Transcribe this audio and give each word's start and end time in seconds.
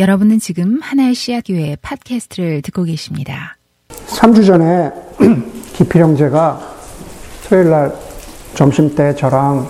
여러분은 0.00 0.38
지금 0.38 0.78
하나의 0.80 1.14
씨앗교회 1.14 1.76
팟캐스트를 1.82 2.62
듣고 2.62 2.84
계십니다. 2.84 3.58
3주 4.06 4.46
전에 4.46 4.90
기필 5.76 6.00
형제가 6.00 6.58
토요일 7.46 7.68
날 7.68 7.92
점심 8.54 8.94
때 8.94 9.14
저랑 9.14 9.68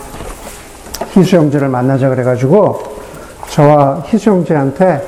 희수 1.16 1.34
형제를 1.34 1.68
만나자 1.68 2.08
그래가지고 2.08 2.80
저와 3.48 4.04
희수 4.06 4.30
형제한테 4.30 5.04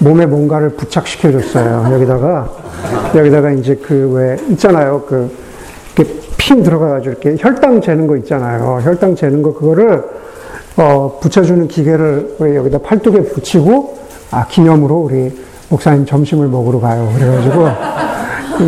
몸에 0.00 0.26
뭔가를 0.26 0.68
부착시켜 0.76 1.32
줬어요. 1.32 1.90
여기다가 1.94 2.50
여기다가 3.14 3.50
이제 3.52 3.74
그 3.74 4.12
왜 4.12 4.36
있잖아요. 4.50 5.02
그 5.08 5.34
이렇게 5.96 6.14
핀 6.36 6.62
들어가가지고 6.62 7.10
이렇게 7.10 7.36
혈당 7.42 7.80
재는 7.80 8.06
거 8.06 8.18
있잖아요. 8.18 8.80
혈당 8.82 9.16
재는 9.16 9.40
거 9.40 9.54
그거를 9.54 10.04
어, 10.76 11.18
붙여주는 11.22 11.68
기계를 11.68 12.36
여기다 12.38 12.78
팔뚝에 12.80 13.22
붙이고 13.22 13.97
아, 14.30 14.46
기념으로 14.46 14.96
우리 14.96 15.32
목사님 15.68 16.04
점심을 16.04 16.48
먹으러 16.48 16.80
가요. 16.80 17.10
그래가지고, 17.14 17.68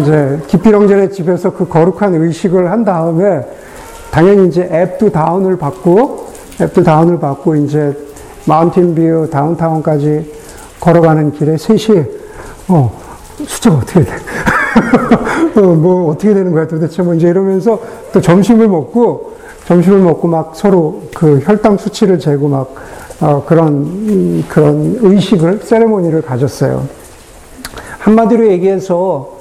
이제, 0.01 0.39
기필형제네 0.47 1.11
집에서 1.11 1.51
그 1.51 1.69
거룩한 1.69 2.15
의식을 2.15 2.71
한 2.71 2.85
다음에, 2.85 3.45
당연히 4.11 4.49
이제 4.49 4.69
앱도 4.71 5.11
다운을 5.11 5.59
받고, 5.59 6.29
앱도 6.61 6.83
다운을 6.83 7.19
받고, 7.19 7.57
이제, 7.57 7.97
마운틴뷰 8.47 9.29
다운타운까지 9.31 10.33
걸어가는 10.81 11.33
길에 11.33 11.57
3시, 11.57 12.09
어, 12.69 12.91
숫자가 13.47 13.77
어떻게 13.77 14.05
돼? 14.05 14.13
어, 15.61 15.61
뭐, 15.61 16.11
어떻게 16.11 16.33
되는 16.33 16.53
거야 16.53 16.67
도대체 16.67 17.03
뭐 17.03 17.13
이제 17.15 17.29
이러면서 17.29 17.79
또 18.13 18.21
점심을 18.21 18.67
먹고, 18.69 19.35
점심을 19.67 19.99
먹고 20.01 20.27
막 20.27 20.53
서로 20.55 21.03
그 21.15 21.41
혈당 21.45 21.77
수치를 21.77 22.19
재고 22.19 22.49
막 22.49 22.75
어, 23.21 23.45
그런, 23.47 24.43
그런 24.49 24.99
의식을, 25.01 25.61
세레모니를 25.63 26.23
가졌어요. 26.23 26.87
한마디로 27.99 28.47
얘기해서 28.49 29.41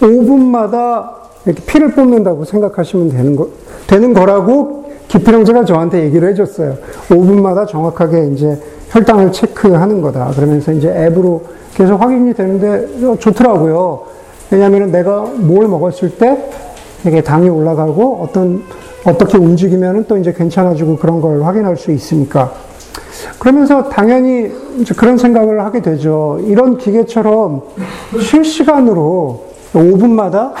5분마다 0.00 1.22
이렇게 1.46 1.62
피를 1.64 1.92
뽑는다고 1.92 2.44
생각하시면 2.44 3.08
되는 3.10 3.34
거, 3.34 3.48
되는 3.86 4.12
거라고 4.12 4.92
기필형제가 5.08 5.64
저한테 5.64 6.04
얘기를 6.04 6.28
해줬어요. 6.30 6.76
5분마다 7.08 7.66
정확하게 7.66 8.28
이제 8.28 8.60
혈당을 8.90 9.32
체크하는 9.32 10.02
거다. 10.02 10.30
그러면서 10.34 10.72
이제 10.72 10.88
앱으로 10.88 11.44
계속 11.74 12.00
확인이 12.00 12.34
되는데 12.34 13.06
어, 13.06 13.16
좋더라고요. 13.18 14.02
왜냐하면 14.50 14.92
내가 14.92 15.22
뭘 15.22 15.66
먹었을 15.66 16.10
때 16.18 16.36
이게 17.06 17.22
당이 17.22 17.48
올라가고 17.48 18.22
어떤 18.22 18.62
어떻게 19.04 19.38
움직이면 19.38 20.04
또 20.06 20.18
이제 20.18 20.32
괜찮아지고 20.32 20.96
그런 20.96 21.20
걸 21.20 21.42
확인할 21.42 21.76
수 21.76 21.90
있으니까. 21.90 22.52
그러면서 23.38 23.88
당연히 23.88 24.50
그런 24.96 25.18
생각을 25.18 25.64
하게 25.64 25.82
되죠. 25.82 26.40
이런 26.44 26.78
기계처럼 26.78 27.62
실시간으로 28.20 29.44
5분마다 29.72 30.52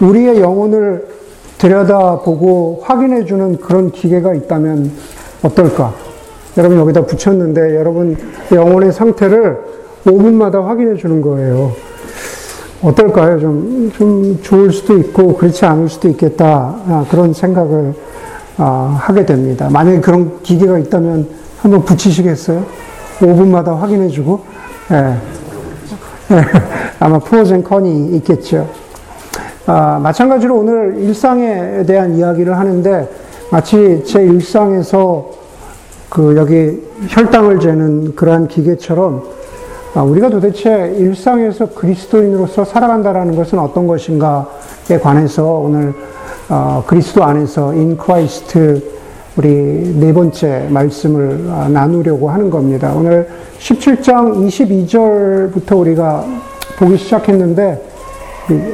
우리의 0.00 0.40
영혼을 0.40 1.08
들여다보고 1.58 2.80
확인해주는 2.82 3.58
그런 3.58 3.90
기계가 3.90 4.34
있다면 4.34 4.90
어떨까? 5.42 5.92
여러분 6.56 6.78
여기다 6.78 7.04
붙였는데 7.06 7.76
여러분 7.76 8.16
영혼의 8.52 8.92
상태를 8.92 9.58
5분마다 10.04 10.64
확인해 10.64 10.96
주는 10.96 11.20
거예요. 11.20 11.72
어떨까요? 12.82 13.38
좀, 13.38 13.92
좀 13.94 14.38
좋을 14.42 14.72
수도 14.72 14.96
있고 14.98 15.36
그렇지 15.36 15.66
않을 15.66 15.88
수도 15.88 16.08
있겠다. 16.08 16.74
아, 16.88 17.04
그런 17.10 17.34
생각을 17.34 17.94
아, 18.56 18.96
하게 18.98 19.26
됩니다. 19.26 19.68
만약에 19.70 20.00
그런 20.00 20.42
기계가 20.42 20.78
있다면 20.78 21.28
한번 21.62 21.84
붙이시겠어요? 21.84 22.64
5분마다 23.18 23.76
확인해주고, 23.78 24.40
예. 24.92 24.96
예. 26.34 26.44
아마 26.98 27.18
프로젠 27.18 27.62
컨이 27.62 28.16
있겠죠. 28.16 28.68
아, 29.66 29.98
마찬가지로 30.02 30.56
오늘 30.56 30.96
일상에 30.98 31.84
대한 31.84 32.16
이야기를 32.16 32.56
하는데, 32.56 33.08
마치 33.50 34.02
제 34.06 34.22
일상에서 34.22 35.30
그 36.08 36.34
여기 36.36 36.82
혈당을 37.08 37.60
재는 37.60 38.14
그러한 38.16 38.48
기계처럼, 38.48 39.22
아, 39.94 40.02
우리가 40.02 40.30
도대체 40.30 40.94
일상에서 40.96 41.66
그리스도인으로서 41.66 42.64
살아간다라는 42.64 43.36
것은 43.36 43.58
어떤 43.58 43.86
것인가에 43.86 44.98
관해서 45.02 45.44
오늘 45.44 45.92
어, 46.48 46.82
그리스도 46.86 47.22
안에서 47.22 47.74
in 47.74 47.96
Christ 47.96 48.99
우리 49.36 49.48
네 49.48 50.12
번째 50.12 50.66
말씀을 50.70 51.46
아, 51.50 51.68
나누려고 51.68 52.28
하는 52.28 52.50
겁니다. 52.50 52.92
오늘 52.94 53.28
17장 53.60 54.48
22절부터 54.48 55.78
우리가 55.78 56.24
보기 56.76 56.96
시작했는데, 56.96 57.80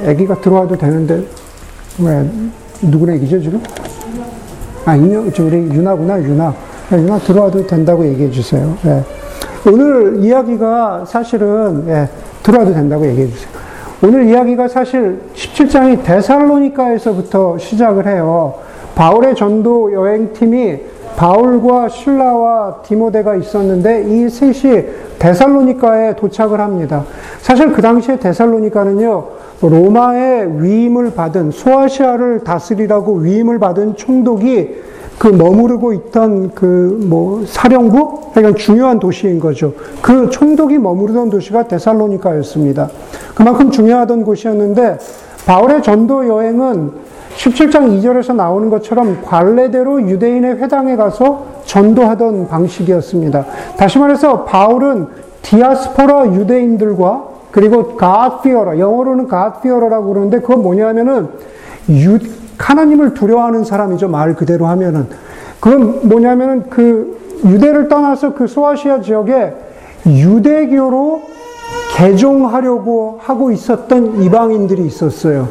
아기가 0.06 0.40
들어와도 0.40 0.78
되는데, 0.78 1.22
왜, 1.98 2.26
누구네 2.80 3.14
얘기죠, 3.16 3.42
지금? 3.42 3.62
아, 4.86 4.96
인형, 4.96 5.30
저 5.32 5.44
우리 5.44 5.56
유나구나, 5.56 6.22
유나. 6.22 6.54
네, 6.88 7.02
유나 7.02 7.18
들어와도 7.18 7.66
된다고 7.66 8.06
얘기해 8.06 8.30
주세요. 8.30 8.74
네. 8.82 9.04
오늘 9.70 10.24
이야기가 10.24 11.04
사실은, 11.04 11.84
예, 11.88 12.08
들어와도 12.42 12.72
된다고 12.72 13.06
얘기해 13.06 13.28
주세요. 13.28 13.48
오늘 14.02 14.26
이야기가 14.26 14.68
사실 14.68 15.20
17장이 15.34 16.02
데살로니카에서부터 16.02 17.58
시작을 17.58 18.06
해요. 18.06 18.65
바울의 18.96 19.36
전도 19.36 19.92
여행팀이 19.92 20.78
바울과 21.16 21.88
신라와 21.88 22.82
디모데가 22.82 23.36
있었는데 23.36 24.04
이 24.08 24.28
셋이 24.28 24.84
데살로니카에 25.18 26.16
도착을 26.16 26.60
합니다. 26.60 27.04
사실 27.40 27.72
그 27.72 27.80
당시에 27.80 28.18
데살로니카는요, 28.18 29.24
로마의 29.62 30.62
위임을 30.62 31.14
받은, 31.14 31.52
소아시아를 31.52 32.44
다스리라고 32.44 33.14
위임을 33.16 33.58
받은 33.58 33.96
총독이 33.96 34.82
그 35.18 35.28
머무르고 35.28 35.94
있던 35.94 36.50
그 36.54 36.96
뭐 37.06 37.44
사령부? 37.46 38.32
그러니까 38.34 38.58
중요한 38.58 38.98
도시인 38.98 39.38
거죠. 39.38 39.72
그 40.02 40.28
총독이 40.28 40.78
머무르던 40.78 41.30
도시가 41.30 41.68
데살로니카였습니다. 41.68 42.90
그만큼 43.34 43.70
중요하던 43.70 44.24
곳이었는데 44.24 44.98
바울의 45.46 45.82
전도 45.82 46.28
여행은 46.28 47.06
17장 47.36 48.00
2절에서 48.00 48.34
나오는 48.34 48.70
것처럼 48.70 49.22
관례대로 49.22 50.02
유대인의 50.02 50.56
회당에 50.56 50.96
가서 50.96 51.46
전도하던 51.64 52.48
방식이었습니다. 52.48 53.44
다시 53.76 53.98
말해서 53.98 54.44
바울은 54.44 55.08
디아스포라 55.42 56.34
유대인들과 56.34 57.36
그리고 57.50 57.96
가드피어러, 57.96 58.78
영어로는 58.78 59.28
가드피어러라고 59.28 60.08
그러는데 60.08 60.40
그건 60.40 60.62
뭐냐면은 60.62 61.28
유, 61.90 62.18
하나님을 62.58 63.14
두려워하는 63.14 63.64
사람이죠. 63.64 64.08
말 64.08 64.34
그대로 64.34 64.66
하면은. 64.66 65.06
그건 65.60 66.08
뭐냐면은 66.08 66.64
그 66.68 67.40
유대를 67.44 67.88
떠나서 67.88 68.34
그 68.34 68.46
소아시아 68.46 69.00
지역에 69.00 69.54
유대교로 70.06 71.22
개종하려고 71.96 73.18
하고 73.20 73.50
있었던 73.50 74.22
이방인들이 74.22 74.84
있었어요. 74.84 75.48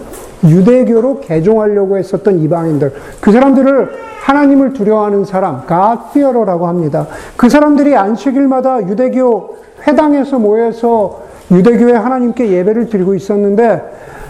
유대교로 0.47 1.22
개종하려고 1.22 1.97
했었던 1.97 2.39
이방인들, 2.39 2.94
그 3.22 3.31
사람들을 3.31 3.89
하나님을 4.22 4.73
두려워하는 4.73 5.23
사람, 5.25 5.61
fear라고 6.09 6.67
합니다. 6.67 7.07
그 7.38 7.50
사람들이 7.50 7.95
안식일마다 7.95 8.88
유대교 8.88 9.57
회당에서 9.88 10.39
모여서 10.39 11.22
유대교의 11.51 11.94
하나님께 11.94 12.50
예배를 12.50 12.89
드리고 12.89 13.13
있었는데 13.13 13.84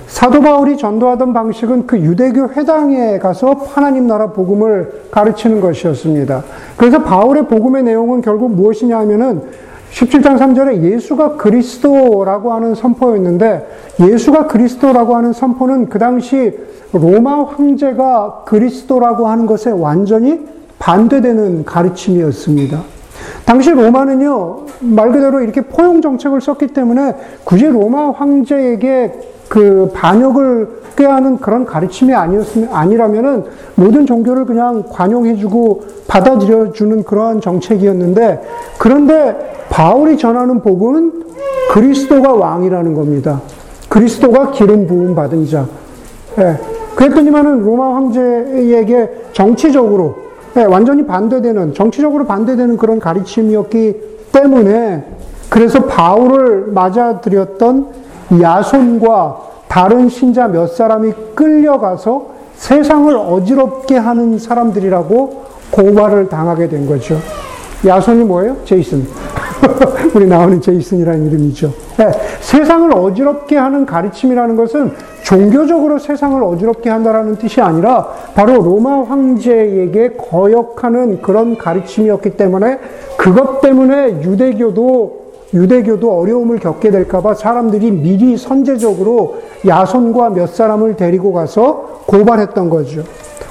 사도 0.07 0.41
바울이 0.41 0.77
전도하던 0.77 1.33
방식은 1.33 1.87
그 1.87 1.97
유대교 1.97 2.49
회당에 2.49 3.17
가서 3.19 3.51
하나님 3.51 4.07
나라 4.07 4.27
복음을 4.27 5.03
가르치는 5.11 5.61
것이었습니다. 5.61 6.43
그래서 6.77 7.01
바울의 7.01 7.47
복음의 7.47 7.83
내용은 7.83 8.21
결국 8.21 8.53
무엇이냐 8.53 8.97
하면은 8.99 9.43
17장 9.95 10.37
3절에 10.37 10.83
예수가 10.83 11.37
그리스도라고 11.37 12.53
하는 12.53 12.75
선포였는데 12.75 13.67
예수가 14.01 14.47
그리스도라고 14.47 15.15
하는 15.15 15.31
선포는 15.31 15.87
그 15.87 15.99
당시 15.99 16.53
로마 16.91 17.45
황제가 17.45 18.43
그리스도라고 18.45 19.27
하는 19.27 19.45
것에 19.45 19.71
완전히 19.71 20.41
반대되는 20.79 21.63
가르침이었습니다. 21.63 22.83
당시 23.45 23.71
로마는요, 23.71 24.65
말 24.81 25.13
그대로 25.13 25.39
이렇게 25.39 25.61
포용 25.61 26.01
정책을 26.01 26.41
썼기 26.41 26.67
때문에 26.67 27.15
굳이 27.45 27.65
로마 27.65 28.11
황제에게 28.11 29.34
그 29.49 29.91
반역을 29.93 30.85
꾀하는 30.95 31.37
그런 31.37 31.65
가르침이 31.65 32.13
아니었으면 32.13 32.69
아니라면은 32.71 33.43
모든 33.75 34.05
종교를 34.05 34.45
그냥 34.45 34.83
관용해주고 34.89 35.83
받아들여주는 36.07 37.03
그러한 37.03 37.41
정책이었는데 37.41 38.41
그런데 38.77 39.65
바울이 39.69 40.17
전하는 40.17 40.61
복음은 40.61 41.25
그리스도가 41.71 42.33
왕이라는 42.33 42.93
겁니다. 42.93 43.41
그리스도가 43.89 44.51
기름 44.51 44.87
부음 44.87 45.15
받은 45.15 45.47
자. 45.47 45.65
예. 46.39 46.57
그랬더니만은 46.95 47.61
로마 47.63 47.95
황제에게 47.95 49.09
정치적으로 49.33 50.15
예, 50.57 50.63
완전히 50.63 51.05
반대되는 51.05 51.73
정치적으로 51.73 52.25
반대되는 52.25 52.77
그런 52.77 52.99
가르침이었기 52.99 54.29
때문에 54.31 55.03
그래서 55.49 55.83
바울을 55.83 56.67
맞아들였던 56.67 58.04
야손과 58.41 59.37
다른 59.67 60.09
신자 60.09 60.47
몇 60.47 60.67
사람이 60.67 61.13
끌려가서 61.35 62.27
세상을 62.55 63.15
어지럽게 63.15 63.97
하는 63.97 64.39
사람들이라고 64.39 65.45
고발을 65.71 66.29
당하게 66.29 66.69
된 66.69 66.87
거죠. 66.87 67.19
야손이 67.85 68.23
뭐예요? 68.23 68.57
제이슨. 68.65 69.05
우리 70.15 70.27
나오는 70.27 70.61
제이슨이라는 70.61 71.27
이름이죠. 71.27 71.73
네, 71.97 72.11
세상을 72.39 72.91
어지럽게 72.93 73.57
하는 73.57 73.85
가르침이라는 73.85 74.55
것은 74.55 74.91
종교적으로 75.23 75.97
세상을 75.97 76.41
어지럽게 76.43 76.89
한다라는 76.89 77.37
뜻이 77.37 77.61
아니라 77.61 78.07
바로 78.35 78.61
로마 78.61 79.03
황제에게 79.03 80.17
거역하는 80.17 81.21
그런 81.21 81.57
가르침이었기 81.57 82.37
때문에 82.37 82.79
그것 83.17 83.61
때문에 83.61 84.21
유대교도 84.21 85.24
유대교도 85.53 86.11
어려움을 86.11 86.59
겪게 86.59 86.91
될까봐 86.91 87.35
사람들이 87.35 87.91
미리 87.91 88.37
선제적으로 88.37 89.37
야손과 89.65 90.31
몇 90.31 90.53
사람을 90.53 90.95
데리고 90.95 91.33
가서 91.33 92.01
고발했던 92.05 92.69
거죠. 92.69 93.03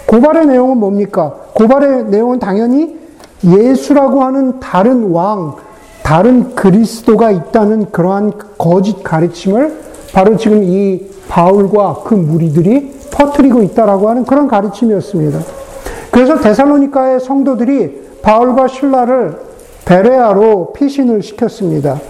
고발의 0.07 0.47
내용은 0.47 0.77
뭡니까? 0.79 1.35
고발의 1.55 2.05
내용은 2.07 2.39
당연히 2.39 2.99
예수라고 3.45 4.23
하는 4.23 4.61
다른 4.61 5.11
왕, 5.11 5.57
다른 6.03 6.55
그리스도가 6.55 7.31
있다는 7.31 7.91
그러한 7.91 8.33
거짓 8.59 9.03
가르침을 9.03 9.73
바로 10.13 10.37
지금 10.37 10.63
이 10.63 11.03
바울과 11.29 12.03
그 12.05 12.15
무리들이 12.15 12.93
퍼뜨리고 13.11 13.63
있다라고 13.63 14.09
하는 14.09 14.25
그런 14.25 14.49
가르침이었습니다. 14.49 15.41
그래서 16.11 16.39
데살로니카의 16.39 17.21
성도들이 17.21 18.03
바울과 18.23 18.69
신라를 18.69 19.39
베레아로 19.85 20.73
피신을 20.73 21.23
시켰습니다. 21.23 22.01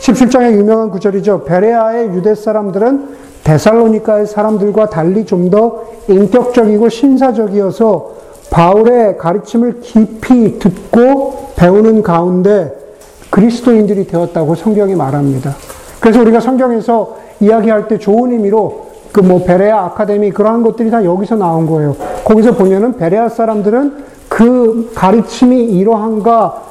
17장의 0.00 0.52
유명한 0.52 0.90
구절이죠. 0.90 1.44
베레아의 1.44 2.08
유대 2.08 2.34
사람들은 2.34 3.26
데살로니카의 3.44 4.26
사람들과 4.26 4.90
달리 4.90 5.24
좀 5.24 5.50
더 5.50 5.84
인격적이고 6.08 6.88
신사적이어서 6.88 8.10
바울의 8.50 9.18
가르침을 9.18 9.80
깊이 9.80 10.58
듣고 10.58 11.50
배우는 11.56 12.02
가운데 12.02 12.72
그리스도인들이 13.30 14.06
되었다고 14.06 14.54
성경이 14.54 14.94
말합니다. 14.94 15.54
그래서 16.00 16.20
우리가 16.20 16.40
성경에서 16.40 17.16
이야기할 17.40 17.88
때 17.88 17.98
좋은 17.98 18.32
의미로 18.32 18.86
그 19.12 19.20
뭐 19.20 19.44
베레아 19.44 19.86
아카데미 19.86 20.30
그러한 20.30 20.62
것들이 20.62 20.90
다 20.90 21.02
여기서 21.04 21.36
나온 21.36 21.66
거예요. 21.66 21.96
거기서 22.24 22.52
보면은 22.54 22.96
베레아 22.96 23.30
사람들은 23.30 24.04
그 24.28 24.92
가르침이 24.94 25.64
이러한가 25.64 26.62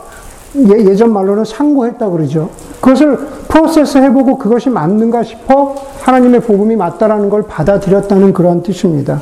예, 0.58 0.96
전 0.96 1.12
말로는 1.12 1.44
상고했다 1.44 2.10
그러죠. 2.10 2.50
그것을 2.80 3.18
프로세스 3.48 3.98
해보고 3.98 4.38
그것이 4.38 4.70
맞는가 4.70 5.24
싶어 5.24 5.76
하나님의 6.02 6.42
복음이 6.42 6.76
맞다라는 6.76 7.30
걸 7.30 7.44
받아들였다는 7.44 8.34
그런 8.34 8.64
뜻입니다. 8.64 9.22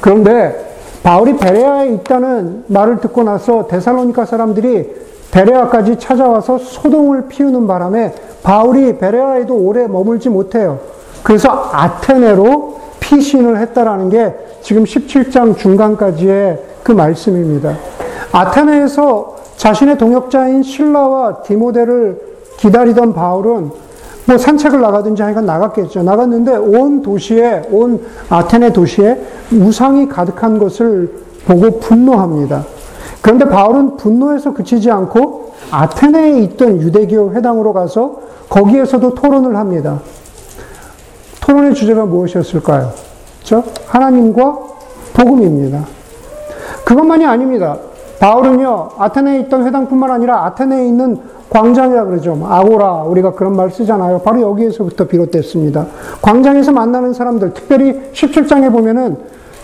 그런데 0.00 0.76
바울이 1.02 1.36
베레아에 1.36 1.88
있다는 1.94 2.64
말을 2.68 3.00
듣고 3.00 3.22
나서 3.24 3.66
데살로니카 3.66 4.24
사람들이 4.24 4.90
베레아까지 5.30 5.98
찾아와서 5.98 6.58
소동을 6.58 7.26
피우는 7.28 7.66
바람에 7.66 8.14
바울이 8.42 8.98
베레아에도 8.98 9.54
오래 9.54 9.86
머물지 9.86 10.28
못해요. 10.28 10.78
그래서 11.22 11.70
아테네로 11.72 12.80
피신을 13.00 13.58
했다라는 13.58 14.08
게 14.10 14.34
지금 14.62 14.84
17장 14.84 15.56
중간까지의 15.58 16.58
그 16.82 16.92
말씀입니다. 16.92 17.76
아테네에서 18.32 19.36
자신의 19.56 19.98
동역자인 19.98 20.62
신라와 20.62 21.42
디모데를 21.42 22.20
기다리던 22.58 23.14
바울은 23.14 23.70
뭐 24.26 24.38
산책을 24.38 24.80
나가든지 24.80 25.22
하여간 25.22 25.44
나갔겠죠. 25.44 26.02
나갔는데 26.02 26.56
온 26.56 27.02
도시에, 27.02 27.62
온 27.70 28.04
아테네 28.30 28.72
도시에 28.72 29.20
우상이 29.52 30.08
가득한 30.08 30.58
것을 30.58 31.12
보고 31.46 31.78
분노합니다. 31.78 32.64
그런데 33.20 33.48
바울은 33.48 33.96
분노에서 33.96 34.54
그치지 34.54 34.90
않고 34.90 35.52
아테네에 35.70 36.40
있던 36.40 36.80
유대교 36.80 37.32
회당으로 37.32 37.72
가서 37.72 38.20
거기에서도 38.48 39.14
토론을 39.14 39.56
합니다. 39.56 40.00
토론의 41.40 41.74
주제가 41.74 42.06
무엇이었을까요? 42.06 42.92
그 43.46 43.62
하나님과 43.86 44.58
복음입니다. 45.12 45.84
그것만이 46.84 47.26
아닙니다. 47.26 47.78
바울은요, 48.20 48.90
아테네에 48.98 49.40
있던 49.40 49.66
회당뿐만 49.66 50.10
아니라 50.10 50.44
아테네에 50.46 50.86
있는 50.86 51.18
광장이라 51.50 52.04
그러죠. 52.06 52.38
아고라, 52.48 53.02
우리가 53.02 53.32
그런 53.32 53.54
말 53.54 53.70
쓰잖아요. 53.70 54.20
바로 54.20 54.40
여기에서부터 54.40 55.04
비롯됐습니다. 55.04 55.86
광장에서 56.22 56.72
만나는 56.72 57.12
사람들, 57.12 57.54
특별히 57.54 58.00
17장에 58.12 58.72
보면은 58.72 59.16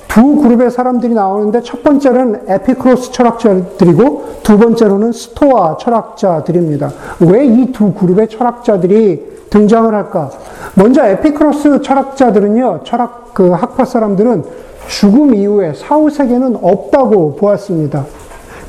두 0.09 0.37
그룹의 0.37 0.73
사람들이 0.73 1.15
나오는데 1.15 1.63
첫 1.63 1.85
번째는 1.85 2.43
에피크로스 2.49 3.13
철학자들이고 3.13 4.25
두 4.43 4.59
번째로는 4.59 5.13
스토아 5.13 5.77
철학자들입니다. 5.77 6.91
왜 7.21 7.47
이 7.47 7.71
두 7.73 7.93
그룹의 7.95 8.29
철학자들이 8.29 9.31
등장을 9.51 9.93
할까? 9.95 10.31
먼저 10.75 11.05
에피크로스 11.07 11.83
철학자들은요, 11.83 12.81
철학 12.85 13.33
그 13.35 13.51
학파 13.51 13.85
사람들은 13.85 14.45
죽음 14.89 15.35
이후에 15.35 15.75
사후 15.75 16.11
세계는 16.11 16.59
없다고 16.61 17.37
보았습니다. 17.37 18.05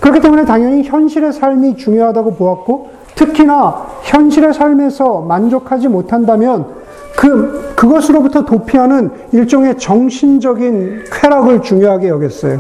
그렇기 0.02 0.20
때문에 0.20 0.46
당연히 0.46 0.84
현실의 0.84 1.32
삶이 1.32 1.78
중요하다고 1.78 2.34
보았고 2.34 2.90
특히나 3.16 3.86
현실의 4.02 4.54
삶에서 4.54 5.22
만족하지 5.22 5.88
못한다면 5.88 6.66
그, 7.16 7.74
그것으로부터 7.76 8.46
도피하는 8.46 9.12
일종의 9.32 9.78
정신적인 9.78 11.04
쾌락을 11.12 11.62
중요하게 11.62 12.10
여겼어요. 12.10 12.60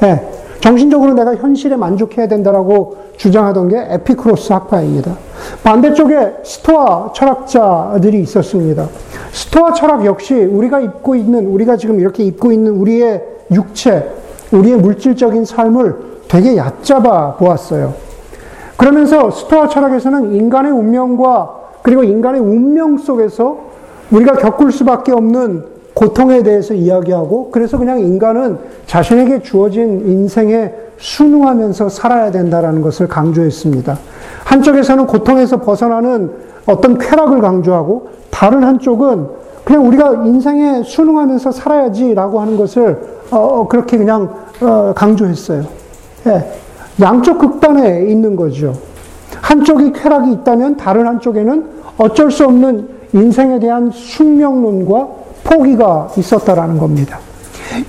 네. 0.00 0.28
정신적으로 0.60 1.14
내가 1.14 1.34
현실에 1.34 1.76
만족해야 1.76 2.28
된다라고 2.28 2.96
주장하던 3.16 3.68
게 3.68 3.84
에피크로스 3.90 4.52
학파입니다. 4.52 5.16
반대쪽에 5.64 6.34
스토아 6.44 7.12
철학자들이 7.12 8.20
있었습니다. 8.20 8.86
스토아 9.32 9.72
철학 9.72 10.04
역시 10.04 10.34
우리가 10.34 10.78
입고 10.78 11.16
있는, 11.16 11.46
우리가 11.46 11.76
지금 11.76 11.98
이렇게 11.98 12.22
입고 12.22 12.52
있는 12.52 12.72
우리의 12.72 13.22
육체, 13.50 14.08
우리의 14.52 14.76
물질적인 14.76 15.44
삶을 15.44 16.11
되게 16.32 16.56
얕잡아 16.56 17.34
보았어요. 17.34 17.92
그러면서 18.78 19.30
스토아 19.30 19.68
철학에서는 19.68 20.32
인간의 20.32 20.72
운명과 20.72 21.60
그리고 21.82 22.02
인간의 22.02 22.40
운명 22.40 22.96
속에서 22.96 23.58
우리가 24.10 24.36
겪을 24.36 24.72
수밖에 24.72 25.12
없는 25.12 25.66
고통에 25.92 26.42
대해서 26.42 26.72
이야기하고 26.72 27.50
그래서 27.50 27.76
그냥 27.76 28.00
인간은 28.00 28.56
자신에게 28.86 29.42
주어진 29.42 30.08
인생에 30.08 30.72
순응하면서 30.96 31.90
살아야 31.90 32.30
된다라는 32.30 32.80
것을 32.80 33.08
강조했습니다. 33.08 33.98
한쪽에서는 34.44 35.06
고통에서 35.06 35.58
벗어나는 35.58 36.30
어떤 36.64 36.96
쾌락을 36.96 37.42
강조하고 37.42 38.08
다른 38.30 38.64
한쪽은 38.64 39.26
그냥 39.64 39.86
우리가 39.86 40.24
인생에 40.24 40.82
순응하면서 40.82 41.52
살아야지라고 41.52 42.40
하는 42.40 42.56
것을 42.56 43.02
어, 43.30 43.36
어 43.36 43.68
그렇게 43.68 43.98
그냥 43.98 44.30
어, 44.62 44.94
강조했어요. 44.96 45.81
예. 46.26 46.52
양쪽 47.00 47.38
극단에 47.38 48.04
있는 48.04 48.36
거죠. 48.36 48.74
한쪽이 49.40 49.92
쾌락이 49.92 50.32
있다면 50.32 50.76
다른 50.76 51.06
한쪽에는 51.06 51.66
어쩔 51.98 52.30
수 52.30 52.44
없는 52.44 52.88
인생에 53.12 53.58
대한 53.58 53.90
숙명론과 53.90 55.08
포기가 55.44 56.08
있었다라는 56.16 56.78
겁니다. 56.78 57.18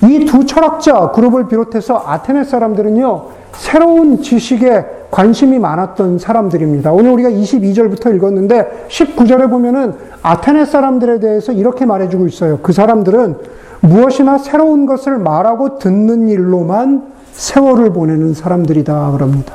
이 0.02 0.24
두 0.24 0.46
철학자 0.46 1.10
그룹을 1.12 1.48
비롯해서 1.48 2.02
아테네 2.06 2.44
사람들은요, 2.44 3.22
새로운 3.52 4.22
지식에 4.22 4.84
관심이 5.10 5.58
많았던 5.58 6.18
사람들입니다. 6.18 6.92
오늘 6.92 7.12
우리가 7.12 7.30
22절부터 7.30 8.14
읽었는데 8.16 8.86
19절에 8.88 9.48
보면은 9.48 9.94
아테네 10.22 10.64
사람들에 10.64 11.20
대해서 11.20 11.52
이렇게 11.52 11.84
말해주고 11.86 12.26
있어요. 12.26 12.58
그 12.62 12.72
사람들은 12.72 13.36
무엇이나 13.80 14.38
새로운 14.38 14.86
것을 14.86 15.18
말하고 15.18 15.78
듣는 15.78 16.28
일로만 16.28 17.13
세월을 17.34 17.92
보내는 17.92 18.34
사람들이다 18.34 19.12
그럽니다. 19.12 19.54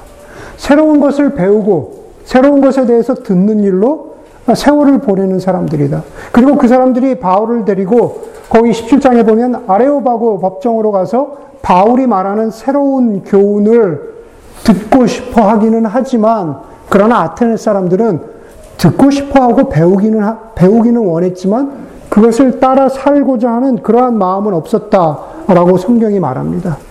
새로운 0.58 1.00
것을 1.00 1.34
배우고 1.34 2.00
새로운 2.26 2.62
것에 2.62 2.86
대해서 2.86 3.16
듣는 3.16 3.64
일로 3.64 4.16
세월을 4.54 5.00
보내는 5.00 5.40
사람들이다. 5.40 6.04
그리고 6.32 6.58
그 6.58 6.68
사람들이 6.68 7.20
바울을 7.20 7.66
데리고 7.66 8.24
거기 8.50 8.72
17장에 8.72 9.26
보면 9.26 9.64
아레오바고 9.68 10.40
법정으로 10.40 10.92
가서 10.92 11.38
바울이 11.62 12.08
말하는 12.08 12.52
새로운 12.52 13.24
교훈을 13.24 14.10
듣고 14.64 15.08
싶어 15.08 15.48
하기는 15.50 15.86
하지만 15.86 16.58
그러나 16.90 17.22
아테네 17.22 17.58
사람들은 17.58 18.20
듣고 18.78 19.12
싶어 19.12 19.44
하고 19.44 19.70
배우기는 19.70 20.22
배우기는 20.56 21.06
원했지만 21.06 21.90
그것을 22.10 22.60
따라 22.60 22.90
살고자 22.90 23.52
하는 23.52 23.84
그러한 23.84 24.18
마음은 24.18 24.54
없었다라고 24.54 25.78
성경이 25.78 26.20
말합니다. 26.20 26.88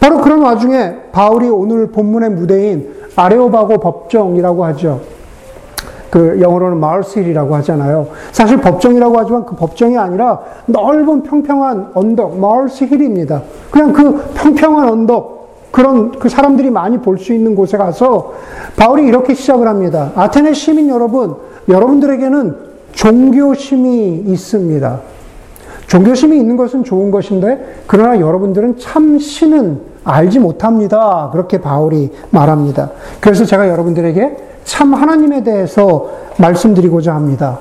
바로 0.00 0.18
그런 0.18 0.40
와중에 0.42 0.96
바울이 1.12 1.48
오늘 1.48 1.88
본문의 1.88 2.30
무대인 2.30 2.94
아레오바고 3.16 3.78
법정이라고 3.78 4.64
하죠. 4.66 5.00
그 6.10 6.40
영어로는 6.40 6.78
마을실이라고 6.78 7.56
하잖아요. 7.56 8.06
사실 8.30 8.58
법정이라고 8.58 9.18
하지만 9.18 9.44
그 9.44 9.56
법정이 9.56 9.98
아니라 9.98 10.40
넓은 10.66 11.24
평평한 11.24 11.90
언덕, 11.94 12.38
마을실입니다. 12.38 13.42
그냥 13.72 13.92
그 13.92 14.22
평평한 14.34 14.88
언덕, 14.88 15.34
그런 15.72 16.12
그 16.12 16.28
사람들이 16.28 16.70
많이 16.70 16.98
볼 16.98 17.18
수 17.18 17.32
있는 17.32 17.56
곳에 17.56 17.76
가서 17.76 18.34
바울이 18.76 19.06
이렇게 19.06 19.34
시작을 19.34 19.66
합니다. 19.66 20.12
아테네 20.14 20.52
시민 20.52 20.88
여러분, 20.88 21.34
여러분들에게는 21.68 22.56
종교심이 22.92 24.22
있습니다. 24.26 25.00
종교심이 25.86 26.36
있는 26.36 26.56
것은 26.56 26.84
좋은 26.84 27.10
것인데, 27.10 27.82
그러나 27.86 28.20
여러분들은 28.20 28.78
참 28.78 29.18
신은 29.18 29.80
알지 30.04 30.38
못합니다. 30.38 31.30
그렇게 31.32 31.60
바울이 31.60 32.10
말합니다. 32.30 32.90
그래서 33.20 33.44
제가 33.44 33.68
여러분들에게 33.68 34.36
참 34.64 34.94
하나님에 34.94 35.42
대해서 35.42 36.08
말씀드리고자 36.38 37.14
합니다. 37.14 37.58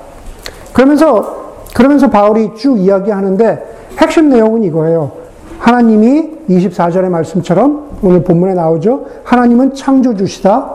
그러면서, 0.74 1.54
그러면서 1.74 2.10
바울이 2.10 2.52
쭉 2.56 2.80
이야기하는데, 2.80 3.74
핵심 4.00 4.30
내용은 4.30 4.64
이거예요. 4.64 5.12
하나님이 5.60 6.32
24절의 6.50 7.10
말씀처럼 7.10 8.00
오늘 8.02 8.24
본문에 8.24 8.54
나오죠. 8.54 9.06
하나님은 9.24 9.76
창조주시다. 9.76 10.72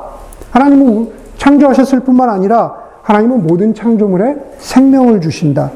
하나님은 0.51 1.11
창조하셨을 1.37 2.01
뿐만 2.01 2.31
아니라 2.31 2.75
하나님은 3.03 3.47
모든 3.47 3.75
창조물에 3.75 4.37
생명을 4.59 5.21
주신다. 5.21 5.71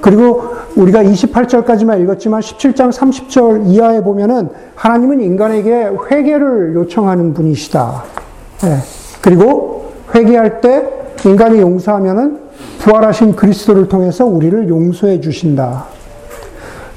그리고 0.00 0.53
우리가 0.76 1.02
28절까지만 1.04 2.00
읽었지만 2.02 2.40
17장 2.40 2.92
30절 2.92 3.66
이하에 3.66 4.02
보면은 4.02 4.48
하나님은 4.74 5.20
인간에게 5.20 5.90
회개를 6.10 6.74
요청하는 6.74 7.32
분이시다. 7.32 8.02
네. 8.62 8.78
그리고 9.20 9.92
회개할 10.14 10.60
때 10.60 10.88
인간이 11.24 11.60
용서하면은 11.60 12.38
부활하신 12.80 13.36
그리스도를 13.36 13.88
통해서 13.88 14.26
우리를 14.26 14.68
용서해 14.68 15.20
주신다. 15.20 15.86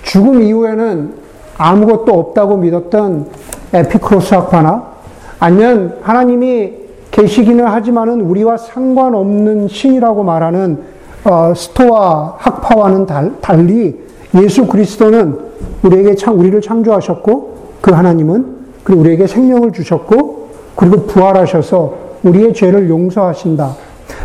죽음 0.04 0.42
이후에는 0.42 1.14
아무것도 1.58 2.14
없다고 2.14 2.58
믿었던 2.58 3.28
에피크로스 3.74 4.34
학파나 4.34 4.92
아니면 5.40 5.98
하나님이 6.02 6.74
계시기는 7.12 7.66
하지만은 7.66 8.22
우리와 8.22 8.58
상관없는 8.58 9.68
신이라고 9.68 10.24
말하는 10.24 10.97
어, 11.28 11.54
스토아 11.54 12.36
학파와는 12.38 13.06
달, 13.06 13.34
리 13.66 14.00
예수 14.36 14.66
그리스도는 14.66 15.38
우리에게 15.84 16.16
창, 16.16 16.40
우리를 16.40 16.62
창조하셨고 16.62 17.58
그 17.82 17.92
하나님은 17.92 18.58
그리고 18.84 19.02
우리에게 19.02 19.28
생명을 19.28 19.74
주셨고 19.74 20.48
그리고 20.76 21.06
부활하셔서 21.06 21.94
우리의 22.24 22.54
죄를 22.54 22.90
용서하신다. 22.90 23.76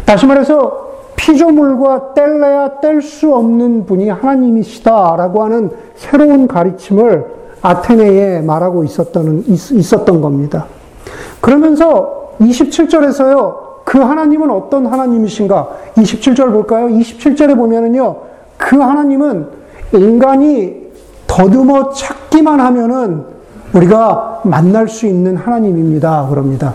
다시 0.05 0.27
말해서 0.27 0.91
피조물과 1.17 2.15
뗄래야 2.15 2.81
뗄 2.81 3.03
수 3.03 3.35
없는 3.35 3.87
분이 3.87 4.09
하나님이시다라고 4.09 5.43
하는 5.43 5.71
새로운 5.97 6.47
가르침을 6.47 7.27
아테네에 7.63 8.41
말하고 8.43 8.85
있었던, 8.85 9.45
있었던 9.49 10.21
겁니다. 10.21 10.67
그러면서 11.41 12.31
27절에서요, 12.41 13.62
그 13.93 13.99
하나님은 13.99 14.51
어떤 14.51 14.87
하나님이신가? 14.87 15.69
27절 15.99 16.51
볼까요? 16.51 16.87
27절에 16.89 17.55
보면은요, 17.55 18.17
그 18.57 18.79
하나님은 18.79 19.49
인간이 19.93 20.87
더듬어 21.27 21.91
찾기만 21.91 22.59
하면은 22.59 23.25
우리가 23.75 24.41
만날 24.45 24.89
수 24.89 25.05
있는 25.07 25.37
하나님입니다. 25.37 26.27
그럽니다. 26.31 26.73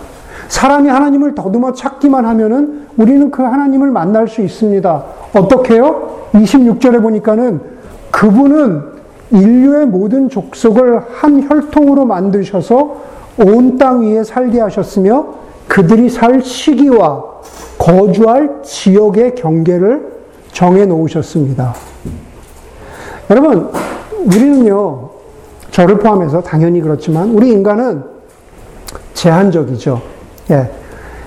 사람이 0.48 0.90
하나님을 0.90 1.34
더듬어 1.34 1.74
찾기만 1.74 2.24
하면은 2.24 2.86
우리는 2.98 3.32
그 3.32 3.42
하나님을 3.42 3.90
만날 3.90 4.28
수 4.28 4.44
있습니다. 4.44 5.04
어떻게요? 5.34 6.28
26절에 6.36 7.02
보니까는 7.02 7.62
그분은 8.12 8.84
인류의 9.32 9.88
모든 9.88 10.30
족속을 10.30 11.02
한 11.16 11.50
혈통으로 11.50 12.06
만드셔서 12.06 12.96
온 13.40 13.80
땅 13.80 14.04
위에 14.04 14.24
살게 14.24 14.62
하셨으며 14.62 15.47
그들이 15.68 16.10
살 16.10 16.42
시기와 16.42 17.24
거주할 17.78 18.62
지역의 18.64 19.36
경계를 19.36 20.18
정해 20.52 20.86
놓으셨습니다. 20.86 21.76
여러분, 23.30 23.70
우리는요, 24.26 25.10
저를 25.72 26.00
포함해서 26.00 26.42
당연히 26.42 26.82
그렇지만, 26.82 27.32
우리 27.32 27.52
인간은 27.52 28.04
제한적이죠. 29.14 30.02
예. 30.52 30.72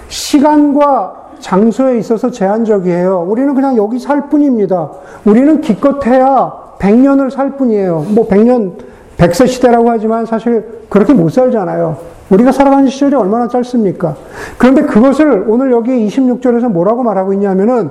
시간과 0.09 1.21
장소에 1.39 1.99
있어서 1.99 2.31
제한적이에요. 2.31 3.27
우리는 3.29 3.55
그냥 3.55 3.77
여기 3.77 3.99
살 3.99 4.29
뿐입니다. 4.29 4.91
우리는 5.25 5.61
기껏해야 5.61 6.53
100년을 6.79 7.31
살 7.31 7.57
뿐이에요. 7.57 8.07
뭐 8.09 8.27
100년, 8.29 8.75
100세 9.17 9.47
시대라고 9.47 9.91
하지만 9.91 10.27
사실 10.27 10.65
그렇게 10.89 11.13
못 11.13 11.31
살잖아요. 11.31 12.10
우리가 12.31 12.53
살아가는 12.53 12.89
시절이 12.89 13.15
얼마나 13.15 13.49
짧습니까? 13.49 14.17
그런데 14.57 14.83
그것을 14.83 15.45
오늘 15.49 15.73
여기 15.73 16.07
26절에서 16.07 16.69
뭐라고 16.69 17.03
말하고 17.03 17.33
있냐면은 17.33 17.91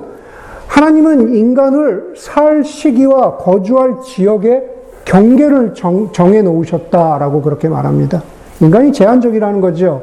하나님은 0.66 1.34
인간을 1.34 2.14
살 2.16 2.64
시기와 2.64 3.36
거주할 3.36 3.96
지역의 4.04 4.64
경계를 5.04 5.74
정, 5.74 6.10
해 6.32 6.42
놓으셨다라고 6.42 7.42
그렇게 7.42 7.68
말합니다. 7.68 8.22
인간이 8.60 8.92
제한적이라는 8.92 9.60
거죠. 9.60 10.02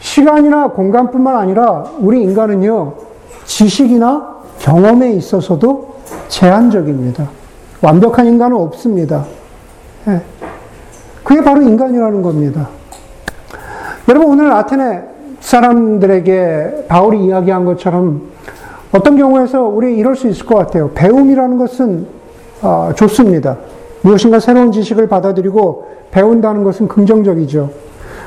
시간이나 0.00 0.68
공간뿐만 0.68 1.36
아니라 1.36 1.84
우리 1.98 2.22
인간은요, 2.22 2.94
지식이나 3.44 4.34
경험에 4.58 5.12
있어서도 5.12 5.94
제한적입니다. 6.28 7.28
완벽한 7.80 8.26
인간은 8.26 8.56
없습니다. 8.56 9.24
예. 10.08 10.20
그게 11.22 11.42
바로 11.42 11.62
인간이라는 11.62 12.22
겁니다. 12.22 12.68
여러분 14.06 14.32
오늘 14.32 14.52
아테네 14.52 15.02
사람들에게 15.40 16.84
바울이 16.88 17.24
이야기한 17.24 17.64
것처럼 17.64 18.22
어떤 18.92 19.16
경우에서 19.16 19.62
우리 19.62 19.96
이럴 19.96 20.14
수 20.14 20.28
있을 20.28 20.44
것 20.44 20.56
같아요. 20.56 20.90
배움이라는 20.90 21.56
것은 21.56 22.06
어, 22.60 22.90
좋습니다. 22.94 23.56
무엇인가 24.02 24.40
새로운 24.40 24.72
지식을 24.72 25.08
받아들이고 25.08 25.88
배운다는 26.10 26.64
것은 26.64 26.86
긍정적이죠. 26.86 27.70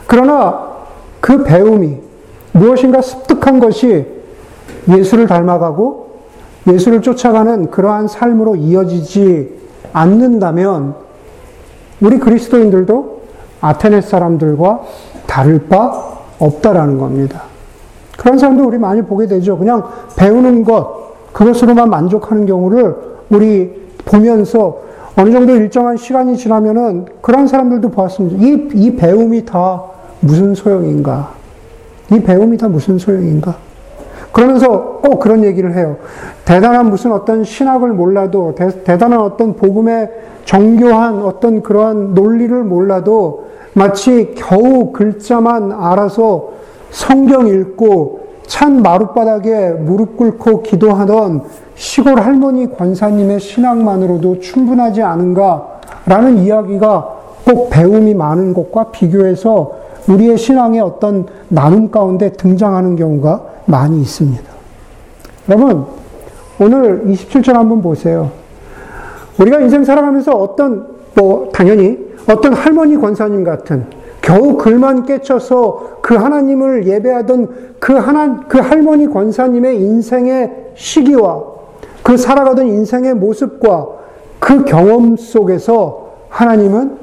그러나 0.07 0.67
그 1.21 1.43
배움이 1.43 1.97
무엇인가 2.53 3.01
습득한 3.01 3.59
것이 3.59 4.05
예수를 4.89 5.27
닮아가고 5.27 6.07
예수를 6.67 7.03
쫓아가는 7.03 7.69
그러한 7.69 8.07
삶으로 8.07 8.55
이어지지 8.55 9.55
않는다면 9.93 10.95
우리 12.01 12.17
그리스도인들도 12.17 13.21
아테네 13.61 14.01
사람들과 14.01 14.81
다를 15.37 15.59
바 15.69 16.17
없다라는 16.39 16.97
겁니다. 16.97 17.43
그런 18.17 18.39
사람도 18.39 18.65
우리 18.65 18.79
많이 18.79 19.03
보게 19.03 19.27
되죠. 19.27 19.55
그냥 19.55 19.83
배우는 20.15 20.63
것, 20.63 21.31
그것으로만 21.31 21.91
만족하는 21.91 22.47
경우를 22.47 22.95
우리 23.29 23.87
보면서 24.05 24.79
어느 25.15 25.31
정도 25.31 25.55
일정한 25.55 25.95
시간이 25.95 26.37
지나면은 26.37 27.05
그런 27.21 27.47
사람들도 27.47 27.89
보았습니다. 27.89 28.43
이, 28.43 28.67
이 28.73 28.95
배움이 28.95 29.45
다 29.45 29.83
무슨 30.21 30.55
소용인가? 30.55 31.29
이 32.11 32.19
배움이 32.19 32.57
다 32.57 32.67
무슨 32.67 32.97
소용인가? 32.97 33.55
그러면서 34.31 34.99
꼭 35.03 35.19
그런 35.19 35.43
얘기를 35.43 35.75
해요. 35.75 35.97
대단한 36.45 36.89
무슨 36.89 37.11
어떤 37.11 37.43
신학을 37.43 37.89
몰라도, 37.89 38.55
대, 38.55 38.83
대단한 38.83 39.19
어떤 39.19 39.55
복음의 39.55 40.09
정교한 40.45 41.21
어떤 41.21 41.61
그러한 41.61 42.15
논리를 42.15 42.63
몰라도 42.63 43.47
마치 43.77 44.33
겨우 44.35 44.91
글자만 44.91 45.71
알아서 45.71 46.49
성경 46.89 47.45
읽고 47.47 48.25
찬 48.47 48.81
마룻바닥에 48.81 49.69
무릎 49.73 50.17
꿇고 50.17 50.63
기도하던 50.63 51.43
시골 51.75 52.19
할머니 52.19 52.75
권사님의 52.75 53.39
신앙만으로도 53.39 54.39
충분하지 54.39 55.03
않은가라는 55.03 56.39
이야기가 56.39 57.17
꼭 57.45 57.69
배움이 57.69 58.15
많은 58.15 58.55
것과 58.55 58.85
비교해서 58.85 59.73
우리의 60.09 60.39
신앙의 60.39 60.79
어떤 60.79 61.27
나눔 61.47 61.91
가운데 61.91 62.31
등장하는 62.31 62.95
경우가 62.95 63.43
많이 63.65 64.01
있습니다. 64.01 64.43
여러분, 65.49 65.85
오늘 66.59 67.03
27절 67.05 67.53
한번 67.53 67.83
보세요. 67.83 68.31
우리가 69.39 69.59
인생 69.59 69.83
살아가면서 69.83 70.31
어떤, 70.31 70.87
뭐, 71.13 71.49
당연히 71.53 72.06
어떤 72.29 72.53
할머니 72.53 72.97
권사님 72.97 73.43
같은 73.43 73.85
겨우 74.21 74.57
글만 74.57 75.05
깨쳐서 75.05 75.99
그 76.01 76.15
하나님을 76.15 76.85
예배하던 76.87 77.75
그 77.79 77.93
하나, 77.93 78.41
그 78.47 78.57
할머니 78.57 79.07
권사님의 79.07 79.79
인생의 79.81 80.71
시기와 80.75 81.43
그 82.03 82.17
살아가던 82.17 82.67
인생의 82.67 83.13
모습과 83.15 83.87
그 84.39 84.65
경험 84.65 85.15
속에서 85.15 86.11
하나님은 86.29 86.97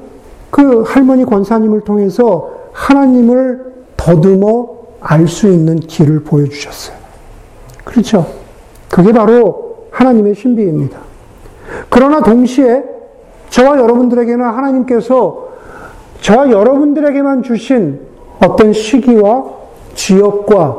그 0.51 0.83
할머니 0.83 1.25
권사님을 1.25 1.81
통해서 1.81 2.51
하나님을 2.73 3.73
더듬어 3.97 4.75
알 5.01 5.27
수 5.27 5.47
있는 5.47 5.79
길을 5.79 6.23
보여주셨어요. 6.23 6.97
그렇죠. 7.83 8.25
그게 8.89 9.11
바로 9.11 9.87
하나님의 9.91 10.35
신비입니다. 10.35 10.99
그러나 11.89 12.21
동시에 12.21 12.94
저와 13.55 13.77
여러분들에게는 13.77 14.45
하나님께서 14.45 15.47
저와 16.19 16.51
여러분들에게만 16.51 17.41
주신 17.41 18.01
어떤 18.45 18.73
시기와 18.73 19.45
지역과 19.93 20.77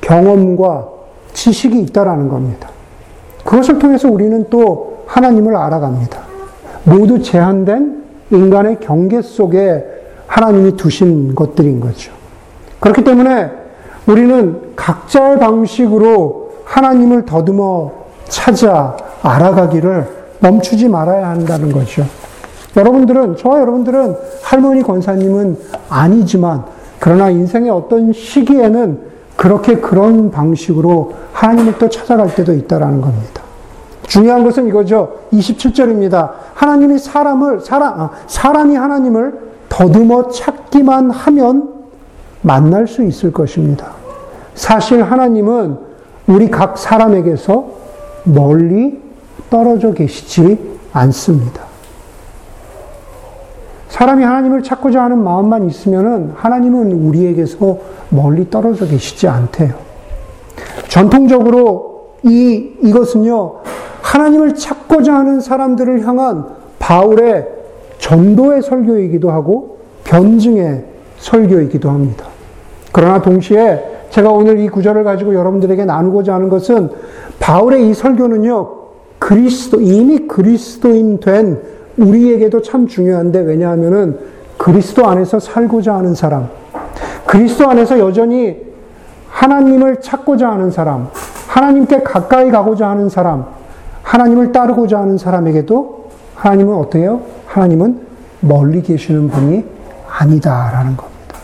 경험과 0.00 0.88
지식이 1.32 1.78
있다라는 1.82 2.28
겁니다. 2.28 2.68
그것을 3.44 3.78
통해서 3.78 4.10
우리는 4.10 4.44
또 4.50 5.04
하나님을 5.06 5.54
알아갑니다. 5.54 6.18
모두 6.82 7.22
제한된 7.22 8.02
인간의 8.32 8.80
경계 8.80 9.22
속에 9.22 9.84
하나님이 10.26 10.72
두신 10.72 11.36
것들인 11.36 11.78
거죠. 11.78 12.10
그렇기 12.80 13.04
때문에 13.04 13.52
우리는 14.08 14.74
각자의 14.74 15.38
방식으로 15.38 16.54
하나님을 16.64 17.24
더듬어 17.24 17.92
찾아 18.24 18.96
알아가기를 19.22 20.19
멈추지 20.40 20.88
말아야 20.88 21.30
한다는 21.30 21.72
거죠. 21.72 22.04
여러분들은, 22.76 23.36
저와 23.36 23.60
여러분들은 23.60 24.16
할머니 24.42 24.82
권사님은 24.82 25.58
아니지만, 25.88 26.64
그러나 26.98 27.30
인생의 27.30 27.70
어떤 27.70 28.12
시기에는 28.12 29.10
그렇게 29.36 29.76
그런 29.76 30.30
방식으로 30.30 31.14
하나님을 31.32 31.78
또 31.78 31.88
찾아갈 31.88 32.34
때도 32.34 32.52
있다라는 32.52 33.00
겁니다. 33.00 33.42
중요한 34.02 34.44
것은 34.44 34.66
이거죠. 34.66 35.20
27절입니다. 35.32 36.32
하나님이 36.54 36.98
사람을, 36.98 37.60
사람, 37.60 38.00
아, 38.00 38.10
사람이 38.26 38.76
하나님을 38.76 39.38
더듬어 39.68 40.28
찾기만 40.28 41.10
하면 41.10 41.68
만날 42.42 42.86
수 42.86 43.04
있을 43.04 43.32
것입니다. 43.32 43.92
사실 44.54 45.02
하나님은 45.02 45.78
우리 46.26 46.50
각 46.50 46.76
사람에게서 46.76 47.66
멀리 48.24 49.00
떨어져 49.48 49.92
계시지 49.92 50.58
않습니다. 50.92 51.70
사람이 53.88 54.24
하나님을 54.24 54.62
찾고자 54.62 55.02
하는 55.02 55.22
마음만 55.22 55.68
있으면 55.68 56.34
하나님은 56.36 56.92
우리에게서 56.92 57.78
멀리 58.08 58.48
떨어져 58.48 58.86
계시지 58.86 59.28
않대요. 59.28 59.74
전통적으로 60.88 62.14
이, 62.22 62.72
이것은요, 62.82 63.56
하나님을 64.02 64.54
찾고자 64.54 65.14
하는 65.14 65.40
사람들을 65.40 66.06
향한 66.06 66.46
바울의 66.78 67.46
전도의 67.98 68.62
설교이기도 68.62 69.30
하고 69.30 69.78
변증의 70.04 70.84
설교이기도 71.18 71.88
합니다. 71.90 72.26
그러나 72.92 73.20
동시에 73.20 74.06
제가 74.10 74.30
오늘 74.30 74.58
이 74.58 74.68
구절을 74.68 75.04
가지고 75.04 75.34
여러분들에게 75.34 75.84
나누고자 75.84 76.34
하는 76.34 76.48
것은 76.48 76.90
바울의 77.38 77.88
이 77.88 77.94
설교는요, 77.94 78.79
그리스도, 79.20 79.80
이미 79.80 80.26
그리스도인 80.26 81.20
된 81.20 81.60
우리에게도 81.96 82.62
참 82.62 82.88
중요한데 82.88 83.40
왜냐하면은 83.40 84.18
그리스도 84.58 85.06
안에서 85.06 85.38
살고자 85.38 85.94
하는 85.94 86.14
사람, 86.14 86.48
그리스도 87.26 87.68
안에서 87.68 87.98
여전히 88.00 88.60
하나님을 89.28 90.00
찾고자 90.00 90.50
하는 90.50 90.70
사람, 90.70 91.08
하나님께 91.46 92.02
가까이 92.02 92.50
가고자 92.50 92.88
하는 92.88 93.08
사람, 93.08 93.46
하나님을 94.02 94.50
따르고자 94.50 94.98
하는 94.98 95.18
사람에게도 95.18 96.10
하나님은 96.34 96.74
어때요? 96.74 97.20
하나님은 97.46 98.00
멀리 98.40 98.82
계시는 98.82 99.28
분이 99.28 99.64
아니다라는 100.08 100.96
겁니다. 100.96 101.36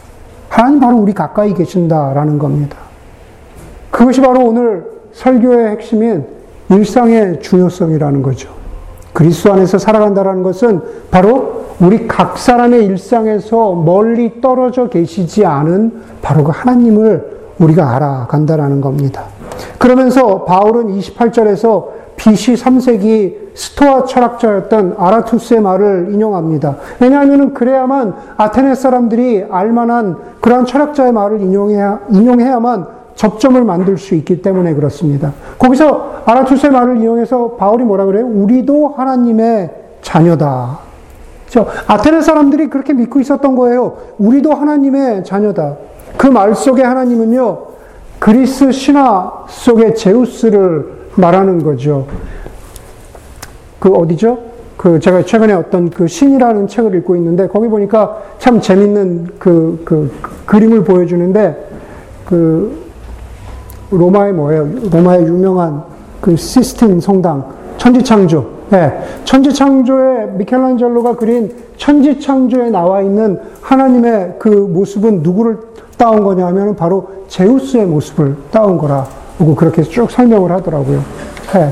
하나님 0.49 0.81
바로 0.81 0.97
우리 0.97 1.13
가까이 1.13 1.55
계신다라는 1.55 2.39
겁니다. 2.39 2.79
그것이 3.91 4.21
바로 4.21 4.47
오늘 4.47 4.85
설교의 5.13 5.71
핵심인 5.71 6.36
일상의 6.71 7.41
중요성이라는 7.41 8.23
거죠. 8.23 8.51
그리스도 9.13 9.53
안에서 9.53 9.79
살아간다는 9.79 10.43
것은 10.43 10.81
바로 11.11 11.65
우리 11.81 12.07
각 12.07 12.39
사람의 12.39 12.85
일상에서 12.85 13.73
멀리 13.75 14.41
떨어져 14.41 14.89
계시지 14.89 15.45
않은 15.45 16.03
바로 16.23 16.45
그 16.45 16.53
하나님을 16.55 17.37
우리가 17.59 17.95
알아간다라는 17.95 18.81
겁니다. 18.81 19.25
그러면서 19.79 20.45
바울은 20.45 20.99
28절에서 20.99 21.87
BC 22.17 22.55
3세기 22.55 23.47
스토아 23.55 24.05
철학자였던 24.05 24.97
아라투스의 24.99 25.61
말을 25.61 26.09
인용합니다. 26.13 26.77
왜냐하면 27.01 27.55
그래야만 27.55 28.15
아테네 28.37 28.75
사람들이 28.75 29.47
알만한 29.51 30.17
그러한 30.41 30.67
철학자의 30.67 31.13
말을 31.13 31.41
인용해야, 31.41 32.01
인용해야만 32.11 32.96
접점을 33.17 33.63
만들 33.65 33.99
수 33.99 34.15
있기 34.15 34.41
때문에 34.43 34.75
그렇습니다. 34.75 35.33
거기서 35.59 36.23
아라투스의 36.27 36.71
말을 36.71 36.99
이용해서 36.99 37.53
바울이 37.53 37.83
뭐라 37.85 38.05
그래요? 38.05 38.27
우리도 38.27 38.89
하나님의 38.97 39.71
자녀다. 40.03 40.79
저 41.49 41.67
아테네 41.87 42.21
사람들이 42.21 42.69
그렇게 42.69 42.93
믿고 42.93 43.19
있었던 43.21 43.57
거예요. 43.57 43.97
우리도 44.19 44.53
하나님의 44.53 45.25
자녀다. 45.25 45.77
그 46.17 46.29
말 46.29 46.55
속에 46.55 46.83
하나님은요, 46.83 47.59
그리스 48.19 48.73
신화 48.73 49.45
속의 49.49 49.95
제우스를 49.95 50.87
말하는 51.17 51.63
거죠. 51.63 52.07
그 53.79 53.93
어디죠? 53.93 54.39
그 54.77 55.01
제가 55.01 55.23
최근에 55.25 55.53
어떤 55.55 55.89
그 55.91 56.07
신이라는 56.07 56.69
책을 56.69 56.95
읽고 56.97 57.17
있는데 57.17 57.49
거기 57.49 57.69
보니까 57.69 58.19
참 58.39 58.61
재밌는 58.61 59.29
그, 59.39 59.83
그, 59.85 60.13
그 60.21 60.45
그림을 60.47 60.85
보여주는데 60.85 61.69
그 62.27 62.86
로마의 63.91 64.33
뭐예요? 64.33 64.69
로마의 64.91 65.27
유명한 65.27 65.83
그 66.21 66.37
시스틴 66.37 67.01
성당 67.01 67.45
천지창조. 67.79 68.57
네. 68.71 69.01
천지창조에 69.25 70.27
미켈란젤로가 70.39 71.17
그린 71.17 71.53
천지창조에 71.77 72.71
나와 72.71 73.01
있는 73.03 73.39
하나님의 73.61 74.37
그 74.39 74.49
모습은 74.49 75.23
누구를 75.23 75.59
따온 75.97 76.25
거냐 76.25 76.47
하면 76.47 76.75
바로 76.75 77.09
제우스의 77.29 77.87
모습을 77.87 78.37
따온 78.51 78.77
거라고 78.79 79.55
그렇게 79.57 79.83
쭉 79.83 80.11
설명을 80.11 80.51
하더라고요. 80.51 81.01
네. 81.53 81.71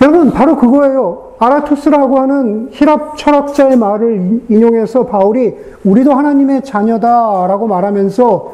여러분, 0.00 0.30
바로 0.30 0.56
그거예요. 0.56 1.26
아라투스라고 1.38 2.18
하는 2.18 2.68
히랍 2.70 3.16
철학자의 3.18 3.76
말을 3.76 4.42
인용해서 4.48 5.06
바울이 5.06 5.54
우리도 5.84 6.12
하나님의 6.12 6.64
자녀다라고 6.64 7.66
말하면서 7.66 8.52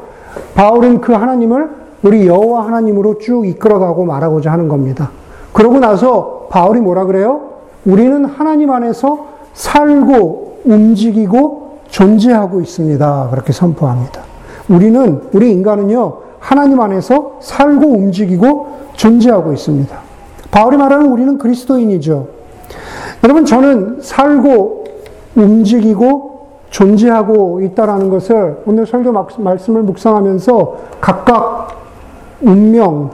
바울은 0.55 1.01
그 1.01 1.13
하나님을 1.13 1.82
우리 2.03 2.27
여호와 2.27 2.65
하나님으로 2.67 3.17
쭉 3.17 3.47
이끌어가고 3.47 4.05
말하고자 4.05 4.51
하는 4.51 4.67
겁니다. 4.67 5.11
그러고 5.53 5.79
나서 5.79 6.47
바울이 6.49 6.81
뭐라 6.81 7.05
그래요? 7.05 7.53
우리는 7.85 8.25
하나님 8.25 8.71
안에서 8.71 9.27
살고 9.53 10.59
움직이고 10.65 11.79
존재하고 11.87 12.61
있습니다. 12.61 13.29
그렇게 13.31 13.53
선포합니다. 13.53 14.21
우리는 14.69 15.21
우리 15.33 15.51
인간은요 15.51 16.17
하나님 16.39 16.79
안에서 16.81 17.37
살고 17.39 17.87
움직이고 17.87 18.67
존재하고 18.93 19.53
있습니다. 19.53 19.97
바울이 20.51 20.77
말하는 20.77 21.11
우리는 21.11 21.37
그리스도인이죠. 21.37 22.27
여러분 23.23 23.45
저는 23.45 23.99
살고 24.01 24.83
움직이고 25.35 26.47
존재하고 26.69 27.61
있다라는 27.61 28.09
것을 28.09 28.61
오늘 28.65 28.85
설교 28.85 29.13
말씀을 29.37 29.83
묵상하면서 29.83 30.77
각각 30.99 31.82
운명, 32.41 33.11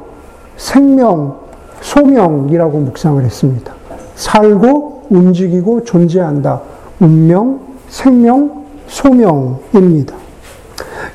생명, 0.58 1.38
소명이라고 1.82 2.79
묵상을 2.79 3.23
했습니다. 3.23 3.73
살고 4.15 5.08
움직이고 5.10 5.84
존재한다. 5.84 6.62
운명, 6.99 7.62
생명, 7.88 8.65
소명입니다. 8.88 10.15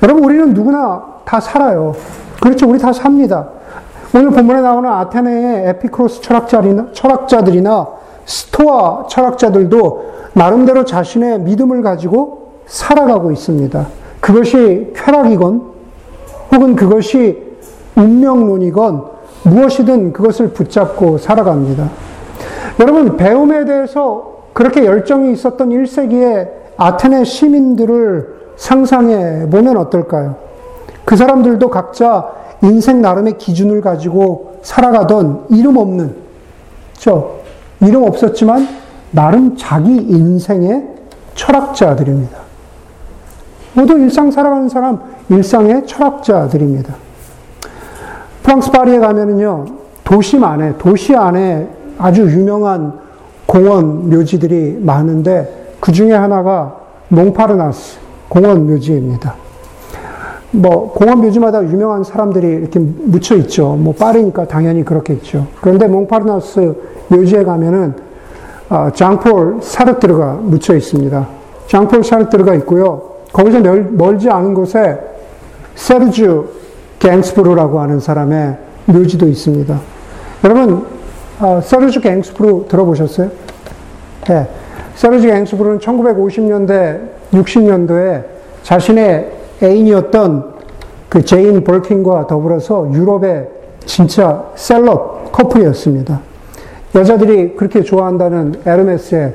여러분, 0.03 0.25
우리는 0.25 0.55
누구나 0.55 1.03
다 1.25 1.41
살아요. 1.41 1.95
그렇죠. 2.41 2.69
우리 2.69 2.79
다 2.79 2.93
삽니다. 2.93 3.49
오늘 4.15 4.31
본문에 4.31 4.61
나오는 4.61 4.89
아테네의 4.89 5.69
에피크로스 5.71 6.21
철학자들이나, 6.23 7.89
스토아 8.25 9.07
철학자들도 9.09 10.15
나름대로 10.35 10.85
자신의 10.85 11.41
믿음을 11.41 11.83
가지고 11.83 12.53
살아가고 12.67 13.33
있습니다. 13.33 13.87
그것이 14.21 14.93
쾌락이건 14.95 15.63
혹은 16.53 16.77
그것이 16.77 17.54
운명론이건 17.97 19.05
무엇이든 19.45 20.13
그것을 20.13 20.49
붙잡고 20.49 21.19
살아갑니다. 21.19 21.91
여러분, 22.81 23.17
배움에 23.17 23.65
대해서 23.65 24.35
그렇게 24.53 24.85
열정이 24.85 25.33
있었던 25.33 25.71
1세기의 25.71 26.49
아테네 26.77 27.25
시민들을 27.25 28.35
상상해 28.57 29.49
보면 29.51 29.77
어떨까요? 29.77 30.37
그 31.05 31.17
사람들도 31.17 31.71
각자 31.71 32.31
인생 32.63 33.03
나름의 33.03 33.39
기준을 33.39 33.81
가지고 33.81 34.59
살아가던 34.63 35.47
이름 35.51 35.77
없는, 35.77 36.15
저, 36.95 37.33
이름 37.81 38.05
없었지만 38.05 38.67
나름 39.11 39.57
자기 39.57 39.95
인생의 39.95 40.89
철학자들입니다. 41.35 42.39
모두 43.75 43.99
일상 43.99 44.31
살아가는 44.31 44.69
사람, 44.69 45.01
일상의 45.29 45.87
철학자들입니다. 45.87 47.04
프랑스 48.45 48.71
파리에 48.71 48.99
가면은요, 48.99 49.65
도심 50.05 50.45
안에, 50.45 50.77
도시 50.77 51.17
안에 51.17 51.67
아주 51.97 52.23
유명한 52.25 52.93
공원 53.47 54.11
묘지들이 54.11 54.81
많은데 54.83 55.77
그 55.81 55.93
중에 55.93 56.13
하나가 56.13 56.77
몽파르나스 57.09 57.99
공원 58.29 58.67
묘지입니다. 58.67 59.35
뭐 60.51 60.93
공원 60.93 61.23
묘지마다 61.23 61.65
유명한 61.65 62.05
사람들이 62.05 62.47
이렇게 62.47 62.79
묻혀 62.79 63.35
있죠. 63.37 63.77
뭐 63.77 63.95
파리니까 63.95 64.47
당연히 64.47 64.85
그렇겠죠. 64.85 65.47
그런데 65.63 65.89
몽파르나스 65.89 66.75
묘지에 67.09 67.45
가면은 67.45 67.95
어, 68.69 68.91
장폴 68.95 69.61
사르트르가 69.63 70.41
묻혀 70.43 70.77
있습니다. 70.77 71.27
장폴 71.67 72.05
사르트르가 72.05 72.55
있고요. 72.57 73.11
거기서 73.33 73.61
멀지 73.93 74.29
않은 74.29 74.53
곳에 74.53 75.01
세르주 75.75 76.64
갱스부르라고 76.99 77.81
하는 77.81 78.01
사람의 78.01 78.57
묘지도 78.87 79.27
있습니다. 79.29 79.81
여러분, 80.45 80.87
어, 81.41 81.61
세르주 81.63 82.01
갱스부르 82.01 82.67
들어보셨어요? 82.69 83.31
네. 84.29 84.49
세르주 84.95 85.27
갱스부르는 85.27 85.79
1950년대, 85.81 87.01
60년도에 87.33 88.25
자신의 88.63 89.33
애인이었던 89.63 90.55
그 91.09 91.25
제인 91.25 91.63
버킨과 91.65 92.27
더불어서 92.27 92.91
유럽의 92.93 93.49
진짜 93.85 94.45
셀럽 94.55 95.33
커플이었습니다. 95.33 96.21
여자들이 96.95 97.57
그렇게 97.57 97.83
좋아한다는 97.83 98.55
에르메스의 98.65 99.35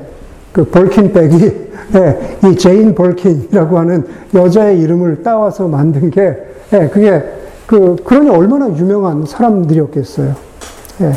그 0.51 0.65
버킨백이 0.65 1.69
예, 1.95 2.37
이 2.47 2.55
제인 2.55 2.95
버킨이라고 2.95 3.77
하는 3.77 4.05
여자의 4.33 4.79
이름을 4.81 5.23
따와서 5.23 5.67
만든 5.67 6.09
게 6.09 6.35
예, 6.73 6.87
그게 6.87 7.23
그 7.69 7.97
그러니 8.03 8.31
얼마나 8.31 8.67
유명한 8.75 9.27
사람들이었겠어요. 9.27 10.33
예. 11.01 11.11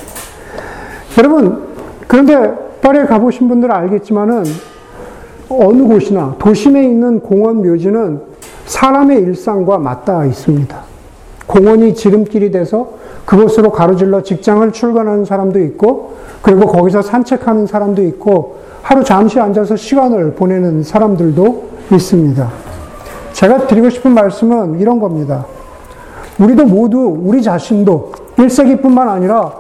여러분 1.17 1.63
그런데 2.07 2.53
파리에 2.83 3.07
가보신 3.07 3.49
분들은 3.49 3.75
알겠지만은 3.75 4.45
어느 5.49 5.83
곳이나 5.85 6.37
도심에 6.39 6.85
있는 6.85 7.21
공원 7.21 7.63
묘지는 7.67 8.21
사람의 8.67 9.21
일상과 9.21 9.79
맞닿아 9.79 10.27
있습니다. 10.27 10.77
공원이 11.47 11.95
지름길이 11.95 12.51
돼서 12.51 12.99
그곳으로 13.25 13.73
가로질러 13.73 14.23
직장을 14.23 14.71
출근하는 14.73 15.25
사람도 15.25 15.59
있고, 15.61 16.17
그리고 16.43 16.67
거기서 16.67 17.03
산책하는 17.03 17.67
사람도 17.67 18.03
있고, 18.05 18.59
하루 18.83 19.05
잠시 19.05 19.39
앉아서 19.39 19.77
시간을 19.77 20.33
보내는 20.33 20.83
사람들도 20.83 21.69
있습니다. 21.93 22.51
제가 23.33 23.67
드리고 23.67 23.91
싶은 23.91 24.13
말씀은 24.13 24.81
이런 24.81 24.99
겁니다. 24.99 25.47
우리도 26.39 26.67
모두 26.67 26.99
우리 27.23 27.43
자신도 27.43 28.13
1세기뿐만 28.37 29.09
아니라 29.09 29.53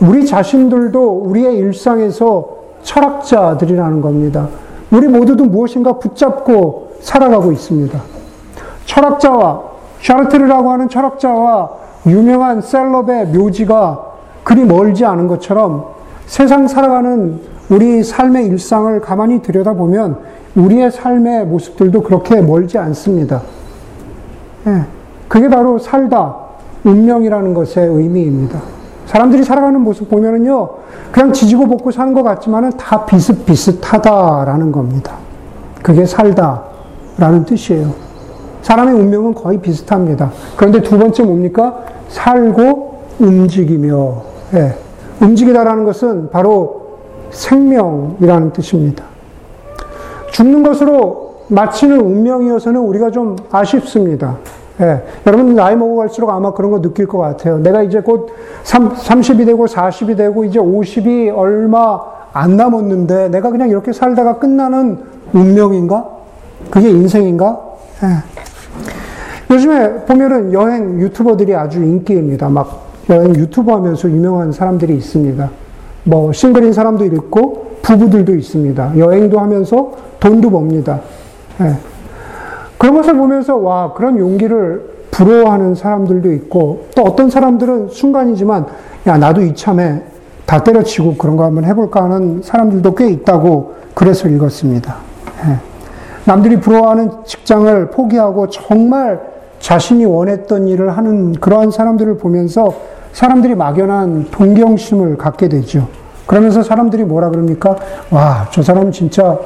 우리 0.00 0.24
자신들도 0.24 1.22
우리의 1.26 1.56
일상에서 1.56 2.48
철학자들이라는 2.82 4.00
겁니다. 4.00 4.48
우리 4.90 5.06
모두도 5.06 5.44
무엇인가 5.44 5.98
붙잡고 5.98 6.92
살아가고 7.00 7.52
있습니다. 7.52 8.00
철학자와 8.86 9.62
샤르트르라고 10.02 10.70
하는 10.70 10.88
철학자와 10.88 11.70
유명한 12.06 12.62
셀럽의 12.62 13.26
묘지가 13.26 14.06
그리 14.42 14.64
멀지 14.64 15.04
않은 15.04 15.28
것처럼 15.28 15.84
세상 16.26 16.66
살아가는 16.66 17.40
우리 17.68 18.02
삶의 18.02 18.46
일상을 18.46 19.00
가만히 19.00 19.42
들여다보면 19.42 20.18
우리의 20.56 20.90
삶의 20.90 21.46
모습들도 21.46 22.02
그렇게 22.02 22.40
멀지 22.40 22.78
않습니다. 22.78 23.42
예, 24.66 24.84
그게 25.30 25.48
바로 25.48 25.78
살다, 25.78 26.34
운명이라는 26.82 27.54
것의 27.54 27.86
의미입니다. 27.86 28.58
사람들이 29.06 29.44
살아가는 29.44 29.80
모습 29.80 30.10
보면은요, 30.10 30.68
그냥 31.12 31.32
지지고 31.32 31.68
볶고 31.68 31.92
사는 31.92 32.12
것 32.12 32.24
같지만은 32.24 32.70
다 32.70 33.06
비슷비슷하다라는 33.06 34.72
겁니다. 34.72 35.12
그게 35.84 36.04
살다라는 36.04 37.44
뜻이에요. 37.46 37.92
사람의 38.62 38.92
운명은 38.94 39.34
거의 39.34 39.58
비슷합니다. 39.58 40.32
그런데 40.56 40.82
두 40.82 40.98
번째 40.98 41.22
뭡니까? 41.22 41.78
살고 42.08 43.02
움직이며, 43.20 44.22
예. 44.54 44.74
움직이다라는 45.20 45.84
것은 45.84 46.30
바로 46.30 46.98
생명이라는 47.30 48.52
뜻입니다. 48.52 49.04
죽는 50.32 50.64
것으로 50.64 51.44
마치는 51.46 52.00
운명이어서는 52.00 52.80
우리가 52.80 53.12
좀 53.12 53.36
아쉽습니다. 53.52 54.38
예. 54.80 55.02
여러분 55.26 55.54
나이 55.54 55.76
먹어갈수록 55.76 56.30
아마 56.30 56.52
그런 56.52 56.70
거 56.70 56.80
느낄 56.80 57.06
것 57.06 57.18
같아요. 57.18 57.58
내가 57.58 57.82
이제 57.82 58.00
곧 58.00 58.30
30이 58.64 59.44
되고 59.44 59.66
40이 59.66 60.16
되고 60.16 60.44
이제 60.44 60.58
50이 60.58 61.36
얼마 61.36 62.00
안 62.32 62.56
남았는데 62.56 63.28
내가 63.28 63.50
그냥 63.50 63.68
이렇게 63.68 63.92
살다가 63.92 64.38
끝나는 64.38 64.98
운명인가? 65.32 66.08
그게 66.70 66.90
인생인가? 66.90 67.60
예. 68.04 69.54
요즘에 69.54 70.04
보면은 70.06 70.52
여행 70.52 71.00
유튜버들이 71.00 71.54
아주 71.54 71.82
인기입니다. 71.82 72.48
막 72.48 72.86
여행 73.10 73.34
유튜버 73.34 73.74
하면서 73.74 74.08
유명한 74.08 74.52
사람들이 74.52 74.96
있습니다. 74.96 75.50
뭐 76.04 76.32
싱글인 76.32 76.72
사람도 76.72 77.04
있고 77.06 77.70
부부들도 77.82 78.34
있습니다. 78.34 78.98
여행도 78.98 79.38
하면서 79.40 79.92
돈도 80.20 80.50
법니다. 80.50 81.00
예. 81.60 81.89
그런 82.80 82.94
것을 82.94 83.14
보면서 83.14 83.58
와 83.58 83.92
그런 83.92 84.18
용기를 84.18 85.00
부러워하는 85.10 85.74
사람들도 85.74 86.32
있고 86.32 86.86
또 86.96 87.02
어떤 87.02 87.28
사람들은 87.28 87.90
순간이지만 87.90 88.64
야 89.06 89.18
나도 89.18 89.42
이참에 89.42 90.02
다 90.46 90.64
때려치고 90.64 91.16
그런 91.16 91.36
거 91.36 91.44
한번 91.44 91.64
해볼까 91.66 92.02
하는 92.04 92.40
사람들도 92.42 92.94
꽤 92.94 93.10
있다고 93.10 93.74
그래서 93.92 94.28
읽었습니다. 94.28 94.96
예. 95.46 95.58
남들이 96.24 96.58
부러워하는 96.58 97.10
직장을 97.26 97.90
포기하고 97.90 98.48
정말 98.48 99.20
자신이 99.58 100.06
원했던 100.06 100.66
일을 100.66 100.96
하는 100.96 101.32
그러한 101.32 101.70
사람들을 101.70 102.16
보면서 102.16 102.72
사람들이 103.12 103.56
막연한 103.56 104.28
동경심을 104.30 105.18
갖게 105.18 105.50
되죠. 105.50 105.86
그러면서 106.24 106.62
사람들이 106.62 107.04
뭐라 107.04 107.28
그럽니까? 107.28 107.76
와, 108.10 108.48
저 108.50 108.62
사람은 108.62 108.92
진짜 108.92 109.38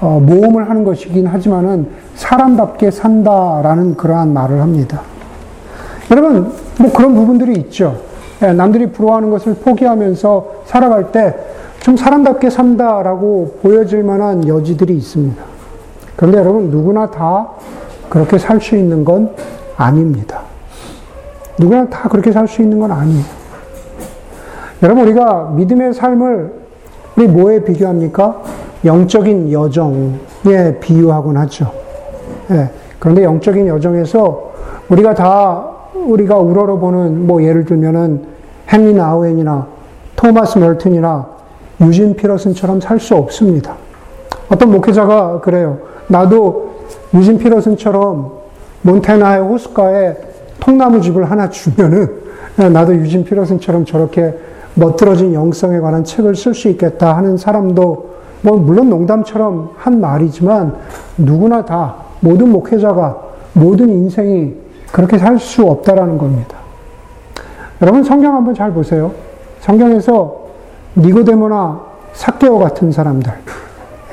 어, 0.00 0.20
모험을 0.20 0.68
하는 0.68 0.84
것이긴 0.84 1.26
하지만은 1.26 1.88
사람답게 2.14 2.90
산다라는 2.90 3.96
그러한 3.96 4.32
말을 4.32 4.60
합니다. 4.60 5.02
여러분, 6.10 6.52
뭐 6.78 6.92
그런 6.92 7.14
부분들이 7.14 7.54
있죠. 7.60 8.00
예, 8.42 8.52
남들이 8.52 8.90
부러워하는 8.92 9.30
것을 9.30 9.54
포기하면서 9.54 10.62
살아갈 10.66 11.12
때 11.12 11.34
좀 11.80 11.96
사람답게 11.96 12.50
산다라고 12.50 13.58
보여질 13.62 14.02
만한 14.02 14.46
여지들이 14.46 14.96
있습니다. 14.96 15.42
그런데 16.16 16.38
여러분, 16.38 16.70
누구나 16.70 17.10
다 17.10 17.48
그렇게 18.10 18.38
살 18.38 18.60
수 18.60 18.76
있는 18.76 19.04
건 19.04 19.30
아닙니다. 19.76 20.42
누구나 21.58 21.88
다 21.88 22.08
그렇게 22.08 22.32
살 22.32 22.48
수 22.48 22.62
있는 22.62 22.80
건 22.80 22.90
아니에요. 22.90 23.24
여러분, 24.82 25.04
우리가 25.04 25.52
믿음의 25.54 25.94
삶을 25.94 26.52
우리 27.16 27.26
뭐에 27.26 27.64
비교합니까? 27.64 28.42
영적인 28.84 29.52
여정에 29.52 30.78
비유하곤 30.80 31.36
하죠. 31.36 31.72
예. 32.50 32.70
그런데 32.98 33.24
영적인 33.24 33.66
여정에서 33.66 34.52
우리가 34.88 35.14
다 35.14 35.66
우리가 35.94 36.36
우러러보는 36.36 37.26
뭐 37.26 37.42
예를 37.42 37.64
들면은 37.64 38.24
헨리 38.72 38.94
나우엔이나 38.94 39.66
토마스 40.16 40.58
멀튼이나 40.58 41.26
유진 41.80 42.14
피러슨처럼 42.16 42.80
살 42.80 42.98
수 42.98 43.14
없습니다. 43.14 43.74
어떤 44.48 44.70
목회자가 44.70 45.40
그래요. 45.40 45.78
나도 46.08 46.70
유진 47.14 47.38
피러슨처럼 47.38 48.32
몬테나의 48.82 49.42
호숫가에 49.42 50.16
통나무 50.60 51.00
집을 51.00 51.30
하나 51.30 51.50
주면은 51.50 52.12
나도 52.72 52.94
유진 52.94 53.24
피러슨처럼 53.24 53.84
저렇게 53.84 54.34
멋들어진 54.74 55.34
영성에 55.34 55.80
관한 55.80 56.04
책을 56.04 56.34
쓸 56.34 56.54
수 56.54 56.68
있겠다 56.68 57.16
하는 57.16 57.36
사람도 57.36 58.17
뭐 58.42 58.56
물론 58.56 58.88
농담처럼 58.90 59.70
한 59.76 60.00
말이지만 60.00 60.76
누구나 61.16 61.64
다 61.64 61.96
모든 62.20 62.50
목회자가 62.50 63.16
모든 63.52 63.88
인생이 63.88 64.54
그렇게 64.92 65.18
살 65.18 65.38
수 65.38 65.64
없다라는 65.66 66.18
겁니다. 66.18 66.56
여러분 67.82 68.02
성경 68.02 68.34
한번 68.34 68.54
잘 68.54 68.72
보세요. 68.72 69.12
성경에서 69.60 70.46
니고데모나 70.96 71.80
사케오 72.12 72.58
같은 72.58 72.90
사람들, 72.90 73.32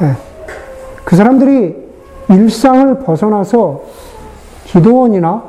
예. 0.01 0.15
그 1.03 1.15
사람들이 1.15 1.75
일상을 2.29 2.99
벗어나서 2.99 3.81
기도원이나 4.65 5.43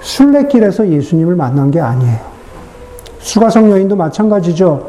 순례길에서 0.00 0.88
예수님을 0.88 1.34
만난 1.36 1.70
게 1.70 1.80
아니에요. 1.80 2.18
수가성 3.18 3.70
여인도 3.70 3.96
마찬가지죠. 3.96 4.86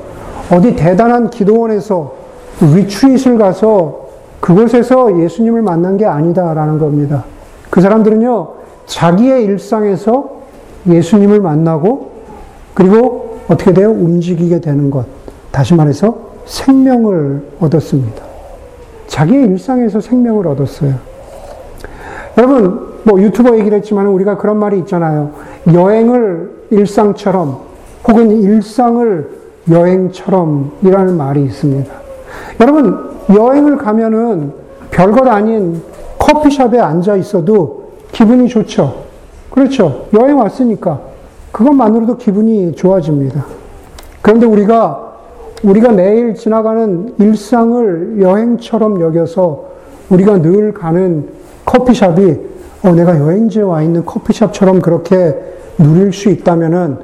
어디 0.51 0.75
대단한 0.75 1.29
기도원에서 1.29 2.22
리트릿을 2.65 3.37
가서 3.37 4.07
그곳에서 4.39 5.21
예수님을 5.21 5.61
만난 5.61 5.97
게 5.97 6.05
아니다라는 6.05 6.79
겁니다. 6.79 7.23
그 7.69 7.81
사람들은요, 7.81 8.47
자기의 8.85 9.45
일상에서 9.45 10.29
예수님을 10.87 11.39
만나고 11.39 12.11
그리고 12.73 13.39
어떻게 13.47 13.73
돼요? 13.73 13.91
움직이게 13.91 14.59
되는 14.59 14.91
것. 14.91 15.05
다시 15.51 15.73
말해서 15.73 16.17
생명을 16.45 17.43
얻었습니다. 17.59 18.23
자기의 19.07 19.45
일상에서 19.45 20.01
생명을 20.01 20.47
얻었어요. 20.47 20.93
여러분, 22.37 22.93
뭐 23.03 23.21
유튜버 23.21 23.57
얘기를 23.59 23.77
했지만 23.77 24.07
우리가 24.07 24.37
그런 24.37 24.57
말이 24.57 24.79
있잖아요. 24.79 25.31
여행을 25.71 26.51
일상처럼 26.71 27.59
혹은 28.07 28.31
일상을 28.41 29.29
여행처럼 29.69 30.71
이라는 30.81 31.17
말이 31.17 31.43
있습니다. 31.43 32.02
여러분, 32.59 33.11
여행을 33.29 33.77
가면은 33.77 34.53
별것 34.91 35.27
아닌 35.27 35.81
커피숍에 36.19 36.79
앉아 36.79 37.15
있어도 37.17 37.91
기분이 38.11 38.47
좋죠. 38.47 39.03
그렇죠. 39.49 40.05
여행 40.13 40.37
왔으니까. 40.37 40.99
그것만으로도 41.51 42.17
기분이 42.17 42.73
좋아집니다. 42.75 43.45
그런데 44.21 44.45
우리가, 44.45 45.13
우리가 45.63 45.91
매일 45.91 46.33
지나가는 46.35 47.13
일상을 47.19 48.17
여행처럼 48.19 49.01
여겨서 49.01 49.65
우리가 50.09 50.41
늘 50.41 50.73
가는 50.73 51.29
커피숍이, 51.65 52.37
어, 52.83 52.91
내가 52.91 53.19
여행지에 53.19 53.61
와 53.61 53.81
있는 53.81 54.05
커피숍처럼 54.05 54.81
그렇게 54.81 55.35
누릴 55.77 56.11
수 56.11 56.29
있다면은 56.29 56.97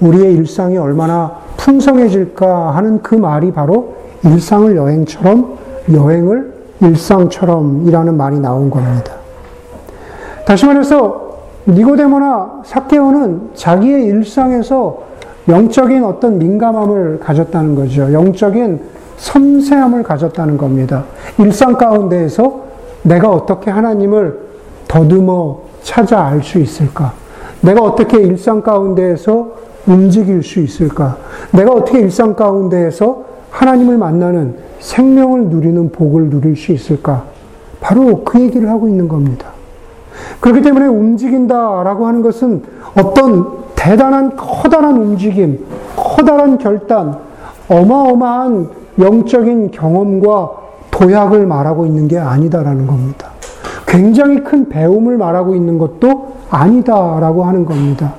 우리의 0.00 0.34
일상이 0.34 0.78
얼마나 0.78 1.36
풍성해질까 1.56 2.76
하는 2.76 3.02
그 3.02 3.14
말이 3.14 3.52
바로 3.52 3.94
일상을 4.24 4.76
여행처럼, 4.76 5.58
여행을 5.92 6.52
일상처럼 6.80 7.86
이라는 7.86 8.16
말이 8.16 8.38
나온 8.38 8.70
겁니다. 8.70 9.14
다시 10.44 10.66
말해서 10.66 11.28
니고데모나 11.66 12.62
사케오는 12.64 13.50
자기의 13.54 14.06
일상에서 14.06 15.02
영적인 15.48 16.04
어떤 16.04 16.38
민감함을 16.38 17.20
가졌다는 17.20 17.74
거죠. 17.74 18.12
영적인 18.12 18.80
섬세함을 19.16 20.02
가졌다는 20.02 20.56
겁니다. 20.56 21.04
일상 21.38 21.74
가운데에서 21.74 22.62
내가 23.02 23.30
어떻게 23.30 23.70
하나님을 23.70 24.38
더듬어 24.86 25.60
찾아 25.82 26.26
알 26.26 26.42
수 26.42 26.58
있을까? 26.58 27.12
내가 27.60 27.82
어떻게 27.82 28.18
일상 28.18 28.62
가운데에서 28.62 29.48
움직일 29.86 30.42
수 30.42 30.60
있을까? 30.60 31.16
내가 31.50 31.72
어떻게 31.72 32.00
일상 32.00 32.34
가운데에서 32.34 33.24
하나님을 33.50 33.98
만나는 33.98 34.56
생명을 34.80 35.46
누리는 35.46 35.90
복을 35.90 36.30
누릴 36.30 36.56
수 36.56 36.72
있을까? 36.72 37.24
바로 37.80 38.24
그 38.24 38.40
얘기를 38.40 38.68
하고 38.68 38.88
있는 38.88 39.08
겁니다. 39.08 39.48
그렇기 40.40 40.62
때문에 40.62 40.86
움직인다라고 40.86 42.06
하는 42.06 42.22
것은 42.22 42.62
어떤 42.96 43.58
대단한 43.74 44.36
커다란 44.36 44.96
움직임, 44.96 45.64
커다란 45.96 46.58
결단, 46.58 47.16
어마어마한 47.68 48.68
영적인 48.98 49.70
경험과 49.70 50.50
도약을 50.90 51.46
말하고 51.46 51.86
있는 51.86 52.08
게 52.08 52.18
아니다라는 52.18 52.86
겁니다. 52.86 53.28
굉장히 53.86 54.42
큰 54.42 54.68
배움을 54.68 55.16
말하고 55.16 55.54
있는 55.54 55.78
것도 55.78 56.34
아니다라고 56.50 57.44
하는 57.44 57.64
겁니다. 57.64 58.14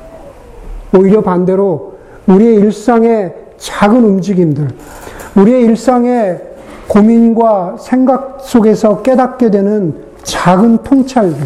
오히려 0.97 1.21
반대로 1.21 1.93
우리의 2.27 2.55
일상의 2.55 3.35
작은 3.57 4.03
움직임들, 4.03 4.69
우리의 5.35 5.63
일상의 5.63 6.41
고민과 6.87 7.77
생각 7.79 8.39
속에서 8.41 9.01
깨닫게 9.01 9.51
되는 9.51 9.93
작은 10.23 10.79
통찰들, 10.83 11.37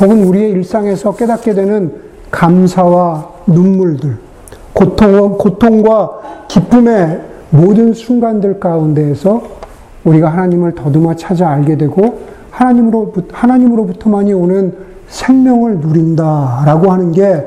혹은 0.00 0.24
우리의 0.24 0.50
일상에서 0.50 1.14
깨닫게 1.14 1.54
되는 1.54 1.92
감사와 2.30 3.28
눈물들, 3.46 4.16
고통, 4.72 5.36
고통과 5.36 6.10
기쁨의 6.48 7.20
모든 7.50 7.92
순간들 7.92 8.60
가운데에서 8.60 9.42
우리가 10.04 10.28
하나님을 10.30 10.74
더듬어 10.74 11.16
찾아 11.16 11.50
알게 11.50 11.76
되고 11.76 12.20
하나님으로부터, 12.50 13.26
하나님으로부터만이 13.32 14.32
오는 14.32 14.72
생명을 15.08 15.78
누린다라고 15.78 16.90
하는 16.92 17.12
게 17.12 17.44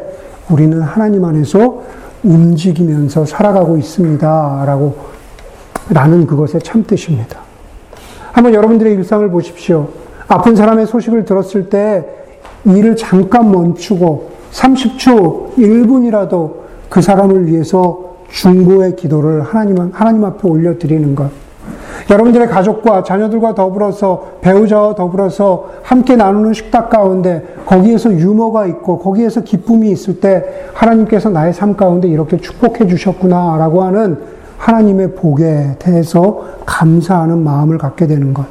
우리는 0.49 0.81
하나님 0.81 1.23
안에서 1.23 1.81
움직이면서 2.23 3.25
살아가고 3.25 3.77
있습니다라고 3.77 5.12
라는 5.89 6.25
그것의 6.25 6.61
참뜻입니다. 6.63 7.39
한번 8.31 8.53
여러분들의 8.53 8.93
일상을 8.93 9.29
보십시오. 9.29 9.89
아픈 10.27 10.55
사람의 10.55 10.87
소식을 10.87 11.25
들었을 11.25 11.69
때 11.69 12.05
일을 12.65 12.95
잠깐 12.95 13.51
멈추고 13.51 14.31
30초, 14.51 15.55
1분이라도 15.55 16.53
그 16.89 17.01
사람을 17.01 17.47
위해서 17.47 18.15
중보의 18.29 18.95
기도를 18.95 19.41
하나님, 19.41 19.91
하나님 19.93 20.23
앞에 20.25 20.47
올려드리는 20.47 21.15
것. 21.15 21.29
여러분들의 22.09 22.47
가족과 22.47 23.03
자녀들과 23.03 23.55
더불어서 23.55 24.33
배우자와 24.41 24.95
더불어서 24.95 25.69
함께 25.83 26.15
나누는 26.15 26.53
식탁 26.53 26.89
가운데 26.89 27.55
거기에서 27.65 28.11
유머가 28.11 28.65
있고 28.67 28.99
거기에서 28.99 29.41
기쁨이 29.41 29.91
있을 29.91 30.19
때 30.19 30.67
하나님께서 30.73 31.29
나의 31.29 31.53
삶 31.53 31.75
가운데 31.75 32.07
이렇게 32.07 32.37
축복해 32.37 32.87
주셨구나라고 32.87 33.83
하는 33.83 34.17
하나님의 34.63 35.15
복에 35.15 35.75
대해서 35.77 36.41
감사하는 36.65 37.43
마음을 37.43 37.77
갖게 37.77 38.07
되는 38.07 38.33
것. 38.33 38.45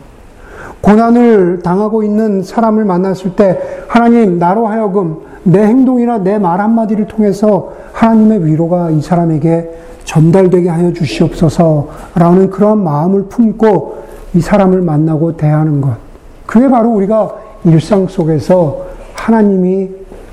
고난을 0.83 1.61
당하고 1.62 2.03
있는 2.03 2.42
사람을 2.42 2.85
만났을 2.85 3.35
때 3.35 3.59
하나님 3.88 4.38
나로 4.38 4.66
하여금 4.66 5.18
내 5.44 5.62
행동이나 5.62 6.18
내 6.18 6.38
말 6.38 6.61
한마디를 6.61 7.07
통해서 7.07 7.72
하나님의 7.94 8.44
위로가 8.44 8.90
이 8.90 9.01
사람에게 9.01 9.70
전달되게 10.05 10.68
하여 10.68 10.92
주시옵소서라는 10.92 12.51
그런 12.51 12.85
마음을 12.85 13.25
품고 13.29 14.03
이 14.35 14.40
사람을 14.40 14.83
만나고 14.83 15.38
대하는 15.38 15.81
것. 15.81 15.96
그게 16.44 16.68
바로 16.68 16.90
우리가 16.90 17.37
일상 17.64 18.07
속에서 18.07 18.85
하나님이 19.14 19.88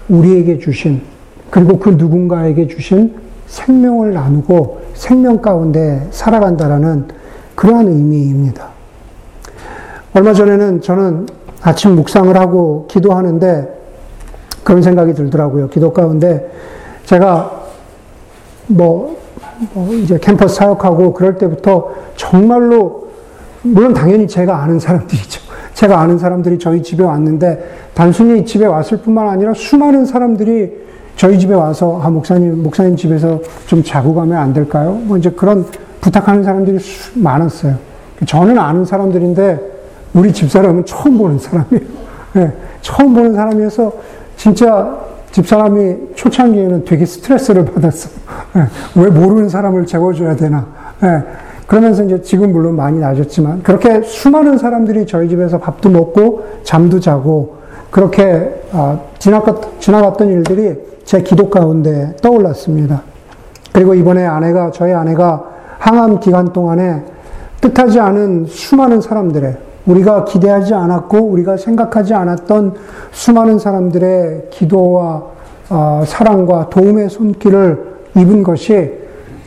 우리에게 0.10 0.60
주신 0.60 1.02
그리고 1.50 1.80
그 1.80 1.92
누군가에게 1.92 2.68
주신 2.68 3.16
생명을 3.48 4.14
나누고 4.14 4.79
생명 5.00 5.42
가운데 5.42 6.06
살아간다라는 6.12 7.06
그러한 7.56 7.88
의미입니다. 7.88 8.68
얼마 10.14 10.34
전에는 10.34 10.82
저는 10.82 11.26
아침 11.62 11.96
묵상을 11.96 12.38
하고 12.38 12.86
기도하는데 12.90 13.80
그런 14.62 14.82
생각이 14.82 15.14
들더라고요. 15.14 15.70
기도 15.70 15.94
가운데 15.94 16.52
제가 17.06 17.64
뭐, 18.68 19.18
뭐 19.74 19.94
이제 19.94 20.20
캠퍼스 20.20 20.56
사역하고 20.56 21.14
그럴 21.14 21.38
때부터 21.38 21.94
정말로 22.18 23.08
물론 23.62 23.94
당연히 23.94 24.28
제가 24.28 24.62
아는 24.62 24.80
사람들이죠. 24.80 25.42
제가 25.76 26.02
아는 26.02 26.18
사람들이 26.18 26.60
저희 26.60 26.84
집에 26.84 27.06
왔는데 27.06 27.90
단순히 27.94 28.46
집에 28.46 28.66
왔을 28.66 28.98
뿐만 28.98 29.30
아니라 29.30 29.54
수많은 29.54 30.06
사람들이 30.06 30.90
저희 31.20 31.38
집에 31.38 31.54
와서 31.54 32.00
아 32.02 32.10
목사님 32.10 32.64
목사님 32.64 32.96
집에서 32.96 33.42
좀 33.68 33.84
자고 33.84 34.16
가면 34.16 34.38
안 34.38 34.54
될까요? 34.54 34.94
뭐 35.04 35.18
이제 35.18 35.30
그런 35.30 35.66
부탁하는 36.00 36.46
사람들이 36.46 36.80
많았어요. 37.16 37.76
저는 38.26 38.58
아는 38.58 38.86
사람들인데 38.86 39.60
우리 40.14 40.32
집사람은 40.32 40.86
처음 40.86 41.18
보는 41.18 41.38
사람이에요. 41.38 41.82
네, 42.36 42.54
처음 42.80 43.14
보는 43.14 43.34
사람이어서 43.34 43.92
진짜 44.38 44.98
집사람이 45.32 46.16
초창기에는 46.16 46.86
되게 46.86 47.06
스트레스를 47.06 47.66
받았어. 47.66 48.10
네, 48.54 48.62
왜 48.96 49.10
모르는 49.10 49.50
사람을 49.50 49.88
재워줘야 49.88 50.38
되나. 50.38 50.68
네, 51.02 51.22
그러면서 51.68 52.06
이제 52.06 52.22
지금 52.22 52.54
물론 52.54 52.78
많이 52.78 52.98
나아졌지만 52.98 53.64
그렇게 53.64 54.04
수많은 54.04 54.58
사람들이 54.58 55.06
저희 55.06 55.28
집에서 55.28 55.58
밥도 55.58 55.90
먹고 55.90 56.46
잠도 56.64 57.02
자고 57.02 57.59
그렇게 57.92 58.62
아, 58.72 59.00
지나갔, 59.18 59.80
지나갔던 59.80 60.30
일들이 60.30 60.76
제 61.04 61.22
기도 61.22 61.50
가운데 61.50 62.16
떠올랐습니다. 62.22 63.02
그리고 63.74 63.94
이번에 63.96 64.26
아내가 64.26 64.72
저희 64.72 64.94
아내가 64.94 65.44
항암 65.80 66.20
기간 66.20 66.54
동안에 66.54 67.04
뜻하지 67.62 68.00
않은 68.00 68.46
수많은 68.46 69.02
사람들의 69.02 69.58
우리가 69.86 70.26
기대하지 70.26 70.74
않았고 70.74 71.18
우리가 71.18 71.58
생각하지 71.58 72.14
않았던 72.14 72.76
수많은 73.12 73.58
사람들의 73.60 74.48
기도와 74.52 75.24
어, 75.70 76.04
사랑과 76.06 76.70
도움의 76.70 77.10
손길을 77.10 77.90
입은 78.18 78.44
것이 78.44 78.92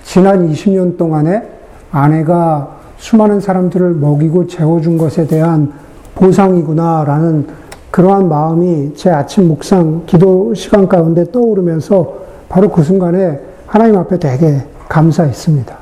지난 0.04 0.48
20년 0.50 0.96
동안에 0.96 1.42
아내가 1.90 2.76
수많은 2.96 3.40
사람들을 3.40 3.94
먹이고 3.94 4.46
재워준 4.46 4.98
것에 4.98 5.26
대한 5.26 5.72
보상이구나라는 6.14 7.61
그러한 7.92 8.30
마음이 8.30 8.94
제 8.96 9.10
아침 9.10 9.48
묵상 9.48 10.04
기도 10.06 10.54
시간 10.54 10.88
가운데 10.88 11.30
떠오르면서 11.30 12.22
바로 12.48 12.70
그 12.70 12.82
순간에 12.82 13.38
하나님 13.66 13.98
앞에 13.98 14.18
되게 14.18 14.62
감사했습니다. 14.88 15.76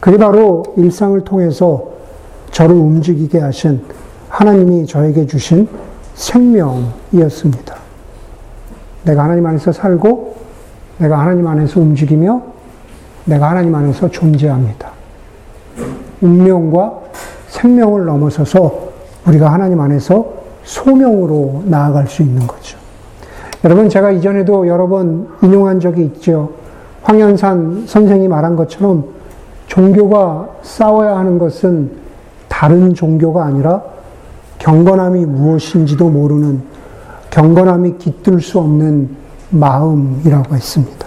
그게 0.00 0.16
바로 0.16 0.62
일상을 0.76 1.20
통해서 1.20 1.90
저를 2.50 2.74
움직이게 2.74 3.38
하신 3.40 3.82
하나님이 4.30 4.86
저에게 4.86 5.26
주신 5.26 5.68
생명이었습니다. 6.14 7.76
내가 9.04 9.24
하나님 9.24 9.44
안에서 9.46 9.72
살고 9.72 10.34
내가 10.96 11.18
하나님 11.18 11.46
안에서 11.46 11.78
움직이며 11.78 12.40
내가 13.26 13.50
하나님 13.50 13.74
안에서 13.74 14.10
존재합니다. 14.10 14.92
운명과 16.22 17.00
생명을 17.48 18.06
넘어서서 18.06 18.92
우리가 19.26 19.52
하나님 19.52 19.78
안에서 19.80 20.45
소명으로 20.66 21.62
나아갈 21.66 22.08
수 22.08 22.22
있는 22.22 22.46
거죠. 22.46 22.76
여러분, 23.64 23.88
제가 23.88 24.10
이전에도 24.10 24.66
여러 24.66 24.86
번 24.86 25.28
인용한 25.42 25.80
적이 25.80 26.04
있죠. 26.04 26.50
황현산 27.02 27.84
선생이 27.86 28.28
말한 28.28 28.56
것처럼 28.56 29.04
종교가 29.68 30.48
싸워야 30.62 31.16
하는 31.16 31.38
것은 31.38 31.92
다른 32.48 32.94
종교가 32.94 33.44
아니라 33.44 33.82
경건함이 34.58 35.24
무엇인지도 35.26 36.08
모르는 36.08 36.62
경건함이 37.30 37.98
깃들 37.98 38.40
수 38.40 38.58
없는 38.58 39.10
마음이라고 39.50 40.54
했습니다. 40.54 41.06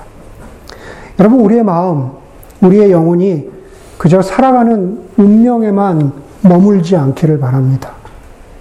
여러분, 1.19 1.41
우리의 1.41 1.63
마음, 1.63 2.12
우리의 2.62 2.91
영혼이 2.91 3.50
그저 3.98 4.22
살아가는 4.22 5.00
운명에만 5.17 6.13
머물지 6.41 6.95
않기를 6.95 7.39
바랍니다. 7.39 7.98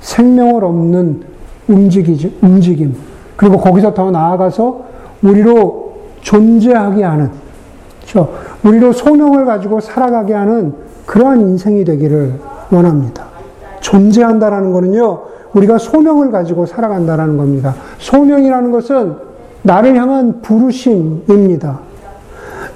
생명을 0.09 0.65
얻는 0.65 1.21
움직이, 1.69 2.35
움직임, 2.41 2.95
그리고 3.37 3.59
거기서 3.59 3.93
더 3.93 4.11
나아가서 4.11 4.81
우리로 5.23 5.97
존재하게 6.23 7.05
하는, 7.05 7.31
그렇죠? 8.01 8.33
우리로 8.65 8.93
소명을 8.93 9.45
가지고 9.45 9.81
살아가게 9.81 10.33
하는 10.33 10.73
그러한 11.05 11.43
인생이 11.43 11.85
되기를 11.85 12.35
원합니다. 12.73 13.27
존재한다라는 13.81 14.73
것은요, 14.73 15.21
우리가 15.53 15.77
소명을 15.77 16.31
가지고 16.31 16.65
살아간다라는 16.65 17.37
겁니다. 17.37 17.75
소명이라는 17.99 18.71
것은 18.71 19.15
나를 19.63 19.95
향한 19.95 20.41
부르심입니다. 20.41 21.81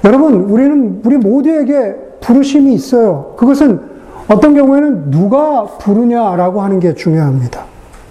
여러분, 0.05 0.35
우리는, 0.35 1.01
우리 1.03 1.17
모두에게 1.17 1.97
부르심이 2.21 2.75
있어요. 2.75 3.33
그것은 3.37 3.92
어떤 4.29 4.55
경우에는 4.55 5.11
누가 5.11 5.65
부르냐라고 5.79 6.63
하는 6.63 6.81
게 6.81 6.95
중요합니다. 6.95 7.65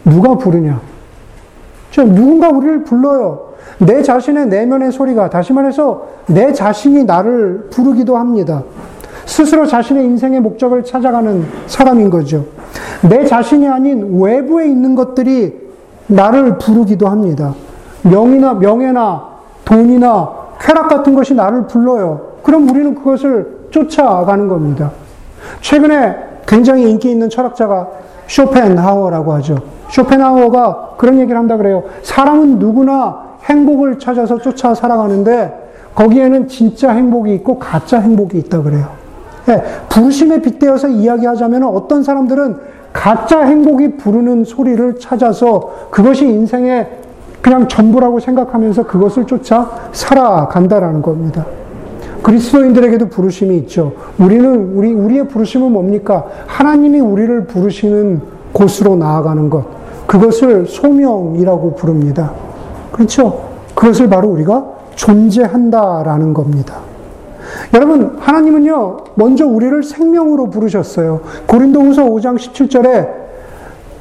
누가 0.06 0.36
부르냐. 0.36 0.80
저 1.92 2.04
누군가 2.04 2.50
우리를 2.50 2.84
불러요. 2.84 3.52
내 3.80 4.02
자신의 4.02 4.48
내면의 4.48 4.92
소리가, 4.92 5.30
다시 5.30 5.54
말해서 5.54 6.08
내 6.28 6.54
자신이 6.54 7.04
나를 7.06 7.70
부르기도 7.72 8.18
합니다. 8.18 8.64
스스로 9.26 9.66
자신의 9.66 10.04
인생의 10.06 10.42
목적을 10.42 10.84
찾아가는 10.84 11.46
사람인 11.68 12.10
거죠. 12.10 12.46
내 13.08 13.26
자신이 13.26 13.68
아닌 13.68 14.20
외부에 14.20 14.68
있는 14.68 14.96
것들이 14.96 15.60
나를 16.08 16.58
부르기도 16.58 17.08
합니다. 17.08 17.54
명이나 18.04 18.56
명예나 18.56 19.30
돈이나 19.66 20.30
쾌락 20.60 20.90
같은 20.90 21.16
것이 21.16 21.34
나를 21.34 21.68
불러요. 21.68 22.32
그럼 22.44 22.70
우리는 22.70 22.96
그것을 22.96 23.68
쫓아가는 23.72 24.48
겁니다. 24.48 24.92
최근에 25.62 26.16
굉장히 26.48 26.90
인기 26.90 27.12
있는 27.12 27.30
철학자가 27.30 27.88
쇼펜하워라고 28.28 29.34
하죠. 29.34 29.58
쇼펜하워가 29.90 30.96
그런 30.98 31.20
얘기를 31.20 31.38
한다 31.38 31.58
그래요. 31.58 31.84
사람은 32.04 32.60
누구나 32.60 33.32
행복을 33.44 34.00
찾아서 34.00 34.38
쫓아 34.38 34.74
살아가는데 34.74 35.70
거기에는 35.96 36.48
진짜 36.48 36.92
행복이 36.92 37.34
있고 37.36 37.60
가짜 37.60 38.00
행복이 38.00 38.38
있다 38.38 38.62
그래요. 38.62 38.88
네, 39.46 39.62
부르심에 39.90 40.42
빗대어서 40.42 40.88
이야기하자면 40.88 41.64
어떤 41.64 42.04
사람들은 42.04 42.58
가짜 42.94 43.42
행복이 43.42 43.98
부르는 43.98 44.46
소리를 44.46 45.00
찾아서 45.00 45.88
그것이 45.92 46.26
인생의 46.26 46.88
그냥 47.42 47.68
전부라고 47.68 48.20
생각하면서 48.20 48.84
그것을 48.84 49.26
쫓아 49.26 49.72
살아간다라는 49.92 51.02
겁니다. 51.02 51.46
그리스도인들에게도 52.22 53.10
부르심이 53.10 53.58
있죠. 53.60 53.94
우리는 54.18 54.74
우리 54.76 54.94
우리의 54.94 55.28
부르심은 55.28 55.72
뭡니까? 55.72 56.26
하나님이 56.48 57.00
우리를 57.00 57.46
부르시는 57.46 58.22
곳으로 58.54 58.96
나아가는 58.96 59.50
것. 59.50 59.66
그것을 60.06 60.68
소명이라고 60.68 61.76
부릅니다. 61.76 62.34
그렇죠? 62.92 63.50
그것을 63.74 64.10
바로 64.10 64.30
우리가 64.30 64.66
존재한다라는 64.96 66.34
겁니다. 66.34 66.80
여러분, 67.74 68.18
하나님은요, 68.20 68.98
먼저 69.16 69.46
우리를 69.46 69.84
생명으로 69.84 70.50
부르셨어요. 70.50 71.22
고린도후서 71.48 72.04
5장 72.06 72.38
17절에 72.38 73.10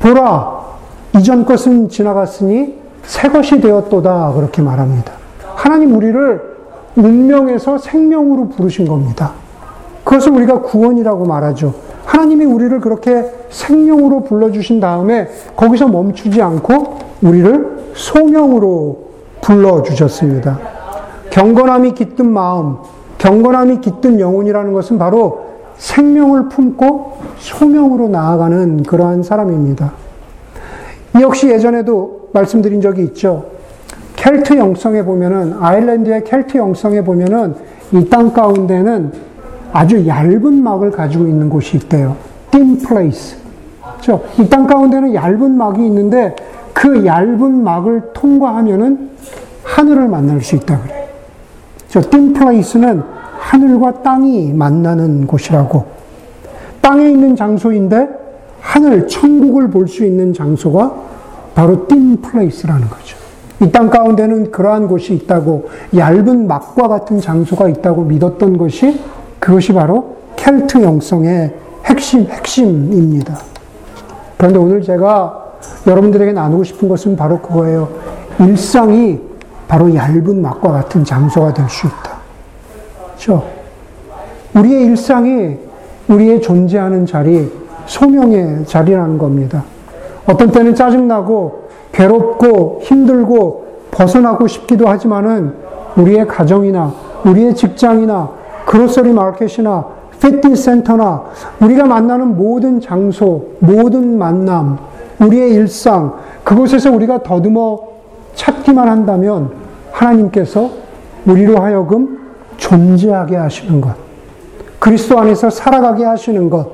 보라, 0.01 0.61
이전 1.17 1.45
것은 1.45 1.89
지나갔으니 1.89 2.79
새 3.03 3.29
것이 3.29 3.61
되었도다. 3.61 4.33
그렇게 4.35 4.63
말합니다. 4.63 5.13
하나님 5.55 5.97
우리를 5.97 6.50
운명에서 6.97 7.79
생명으로 7.79 8.49
부르신 8.49 8.87
겁니다. 8.87 9.33
그것을 10.05 10.33
우리가 10.33 10.63
구원이라고 10.63 11.25
말하죠. 11.25 11.75
하나님이 12.05 12.45
우리를 12.45 12.81
그렇게 12.81 13.25
생명으로 13.51 14.25
불러주신 14.25 14.81
다음에 14.81 15.29
거기서 15.57 15.89
멈추지 15.89 16.43
않고 16.43 16.99
우리를 17.23 17.93
소명으로 17.95 19.11
불러주셨습니다. 19.41 20.59
경건함이 21.31 21.95
깃든 21.95 22.29
마음, 22.29 22.77
경건함이 23.19 23.81
깃든 23.81 24.19
영혼이라는 24.19 24.73
것은 24.73 24.99
바로 24.99 25.51
생명을 25.77 26.49
품고 26.49 27.19
소명으로 27.39 28.09
나아가는 28.09 28.83
그러한 28.83 29.23
사람입니다. 29.23 29.93
역시 31.21 31.49
예전에도 31.49 32.29
말씀드린 32.33 32.81
적이 32.81 33.05
있죠. 33.05 33.60
켈트 34.21 34.59
영성에 34.59 35.03
보면은 35.03 35.55
아일랜드의 35.59 36.25
켈트 36.25 36.59
영성에 36.59 37.01
보면은 37.03 37.55
이 37.93 38.05
땅 38.11 38.33
가운데는 38.35 39.13
아주 39.73 40.07
얇은 40.07 40.63
막을 40.63 40.91
가지고 40.91 41.27
있는 41.27 41.49
곳이 41.49 41.79
있대요. 41.79 42.17
thin 42.51 42.79
place. 42.79 43.39
그렇죠? 43.83 44.23
이 44.39 44.47
땅 44.49 44.67
가운데는 44.67 45.15
얇은 45.15 45.53
막이 45.57 45.85
있는데 45.87 46.37
그 46.75 47.07
얇은 47.07 47.65
막을 47.65 48.13
통과하면은 48.13 49.11
하늘을 49.65 50.09
만날 50.09 50.43
수 50.43 50.55
있다 50.57 50.83
그래요. 50.83 51.07
저 51.89 52.01
thin 52.03 52.35
place는 52.35 53.03
하늘과 53.39 54.03
땅이 54.03 54.53
만나는 54.53 55.27
곳이라고. 55.27 55.87
땅에 56.83 57.09
있는 57.11 57.37
장소인데 57.37 58.07
하늘, 58.61 59.09
천국을 59.09 59.71
볼 59.71 59.89
수 59.89 60.05
있는 60.05 60.35
장소가 60.35 60.95
바로 61.55 61.87
thin 61.89 62.19
place라는 62.21 62.87
거죠. 62.89 63.17
이 63.63 63.71
땅 63.71 63.91
가운데는 63.91 64.51
그러한 64.51 64.89
곳이 64.89 65.15
있다고 65.15 65.69
얇은 65.95 66.47
막과 66.47 66.89
같은 66.89 67.21
장소가 67.21 67.69
있다고 67.69 68.05
믿었던 68.05 68.57
것이 68.57 68.99
그것이 69.39 69.73
바로 69.75 70.17
켈트 70.37 70.83
영성의 70.83 71.55
핵심, 71.85 72.27
핵심입니다. 72.27 73.39
그런데 74.39 74.59
오늘 74.59 74.83
제가 74.83 75.45
여러분들에게 75.87 76.33
나누고 76.33 76.65
싶은 76.65 76.89
것은 76.89 77.17
바로 77.17 77.39
그거예요. 77.41 77.89
일상이 78.41 79.21
바로 79.69 79.95
얇은 79.95 80.41
막과 80.41 80.71
같은 80.73 81.05
장소가 81.05 81.53
될 81.53 81.69
수 81.69 81.87
있다. 81.87 82.19
그렇죠? 83.09 83.45
우리의 84.55 84.85
일상이 84.87 85.59
우리의 86.09 86.41
존재하는 86.41 87.05
자리, 87.07 87.53
소명의 87.87 88.65
자리라는 88.67 89.19
겁니다. 89.19 89.65
어떤 90.27 90.51
때는 90.51 90.75
짜증나고 90.75 91.70
괴롭고 92.01 92.81
힘들고 92.83 93.67
벗어나고 93.91 94.47
싶기도 94.47 94.89
하지만은 94.89 95.53
우리의 95.97 96.27
가정이나 96.27 96.95
우리의 97.27 97.55
직장이나 97.55 98.31
그로서리 98.65 99.13
마켓이나 99.13 99.85
피트니스 100.19 100.63
센터나 100.63 101.25
우리가 101.61 101.85
만나는 101.85 102.39
모든 102.39 102.81
장소, 102.81 103.49
모든 103.59 104.17
만남, 104.17 104.79
우리의 105.19 105.53
일상, 105.53 106.15
그곳에서 106.43 106.91
우리가 106.91 107.23
더듬어 107.23 107.81
찾기만 108.35 108.89
한다면 108.89 109.51
하나님께서 109.93 110.71
우리로 111.27 111.59
하여금 111.59 112.19
존재하게 112.57 113.37
하시는 113.37 113.81
것, 113.81 113.95
그리스도 114.79 115.19
안에서 115.19 115.51
살아가게 115.51 116.05
하시는 116.05 116.49
것, 116.49 116.67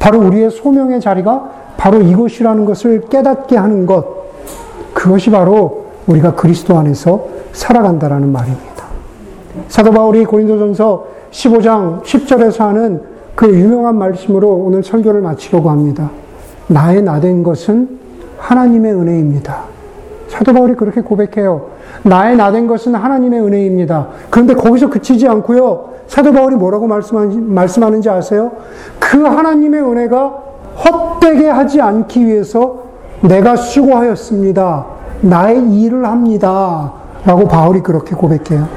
바로 0.00 0.18
우리의 0.20 0.50
소명의 0.50 1.00
자리가 1.00 1.50
바로 1.76 2.00
이곳이라는 2.00 2.64
것을 2.64 3.02
깨닫게 3.08 3.56
하는 3.56 3.86
것, 3.86 4.23
그것이 5.04 5.30
바로 5.30 5.84
우리가 6.06 6.34
그리스도 6.34 6.78
안에서 6.78 7.26
살아간다라는 7.52 8.32
말입니다. 8.32 8.84
사도 9.68 9.90
바울이 9.90 10.24
고린도전서 10.24 11.06
15장 11.30 12.02
10절에서 12.02 12.60
하는 12.60 13.02
그 13.34 13.50
유명한 13.50 13.98
말씀으로 13.98 14.48
오늘 14.48 14.82
설교를 14.82 15.20
마치려고 15.20 15.68
합니다. 15.68 16.10
나의 16.68 17.02
나된 17.02 17.42
것은 17.42 17.98
하나님의 18.38 18.94
은혜입니다. 18.94 19.64
사도 20.28 20.54
바울이 20.54 20.74
그렇게 20.74 21.02
고백해요. 21.02 21.66
나의 22.04 22.38
나된 22.38 22.66
것은 22.66 22.94
하나님의 22.94 23.42
은혜입니다. 23.42 24.08
그런데 24.30 24.54
거기서 24.54 24.88
그치지 24.88 25.28
않고요. 25.28 25.90
사도 26.06 26.32
바울이 26.32 26.56
뭐라고 26.56 26.86
말씀하는지 26.86 28.08
아세요? 28.08 28.52
그 28.98 29.22
하나님의 29.22 29.82
은혜가 29.82 30.38
헛되게 30.82 31.46
하지 31.46 31.82
않기 31.82 32.24
위해서 32.24 32.84
내가 33.20 33.56
수고하였습니다. 33.56 34.93
나의 35.24 35.72
일을 35.80 36.06
합니다. 36.06 36.92
라고 37.24 37.48
바울이 37.48 37.80
그렇게 37.80 38.14
고백해요. 38.14 38.68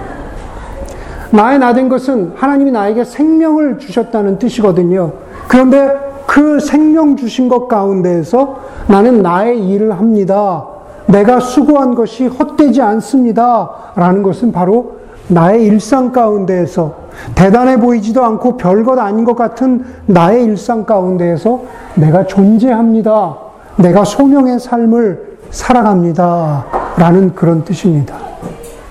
나의 1.32 1.60
나 1.60 1.74
된 1.74 1.90
것은 1.90 2.34
하나님이 2.36 2.72
나에게 2.72 3.04
생명을 3.04 3.80
주셨다는 3.80 4.40
뜻이거든요. 4.40 5.12
그런데 5.48 5.94
그 6.26 6.60
생명 6.60 7.18
주신 7.18 7.50
것 7.50 7.68
가운데에서 7.68 8.60
나는 8.88 9.22
나의 9.22 9.60
일을 9.68 9.92
합니다. 9.98 10.66
내가 11.08 11.40
수고한 11.40 11.96
것이 11.96 12.28
헛되지 12.28 12.82
않습니다. 12.82 13.70
라는 13.96 14.24
것은 14.24 14.52
바로 14.52 14.98
나의 15.28 15.66
일상 15.66 16.12
가운데에서 16.14 16.94
대단해 17.36 17.80
보이지도 17.80 18.24
않고 18.24 18.56
별것 18.58 18.98
아닌 19.00 19.26
것 19.26 19.36
같은 19.36 19.84
나의 20.06 20.46
일상 20.46 20.86
가운데에서 20.86 21.62
내가 21.96 22.26
존재합니다. 22.26 23.36
내가 23.78 24.06
소명의 24.06 24.60
삶을 24.60 25.27
살아갑니다. 25.50 26.66
라는 26.98 27.36
그런 27.36 27.64
뜻입니다. 27.64 28.16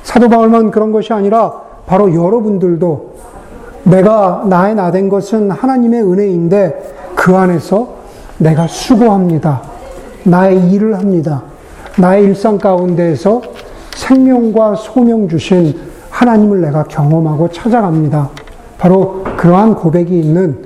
사도 0.03 0.29
바울만 0.29 0.71
그런 0.71 0.93
것이 0.93 1.13
아니라 1.13 1.53
바로 1.87 2.15
여러분들도 2.15 3.17
내가 3.85 4.45
나의 4.47 4.75
나 4.75 4.91
된 4.91 5.09
것은 5.09 5.51
하나님의 5.51 6.03
은혜인데 6.03 6.95
그 7.15 7.37
안에서 7.37 7.89
내가 8.39 8.67
수고합니다. 8.67 9.63
나의 10.25 10.71
일을 10.71 10.99
합니다. 10.99 11.43
나의 11.99 12.25
일상 12.25 12.59
가운데에서 12.59 13.43
생명과 13.95 14.75
소명 14.75 15.29
주신 15.29 15.75
하나님을 16.11 16.61
내가 16.61 16.85
경험하고 16.85 17.49
찾아갑니다. 17.51 18.31
바로 18.79 19.25
그러한 19.37 19.75
고백이 19.75 20.19
있는 20.19 20.59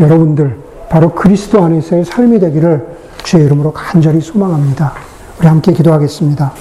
여러분들, 0.00 0.56
바로 0.88 1.10
그리스도 1.10 1.62
안에서의 1.62 2.04
삶이 2.04 2.38
되기를 2.38 2.86
주의 3.24 3.44
이름으로 3.44 3.72
간절히 3.72 4.20
소망합니다. 4.20 5.07
우리 5.38 5.46
함께 5.46 5.72
기도하겠습니다. 5.72 6.52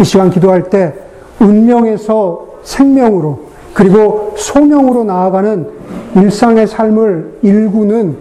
이 0.00 0.04
시간 0.04 0.30
기도할 0.30 0.70
때 0.70 0.94
운명에서 1.40 2.46
생명으로 2.62 3.40
그리고 3.74 4.34
소명으로 4.36 5.04
나아가는 5.04 5.68
일상의 6.14 6.66
삶을 6.66 7.38
일구는 7.42 8.16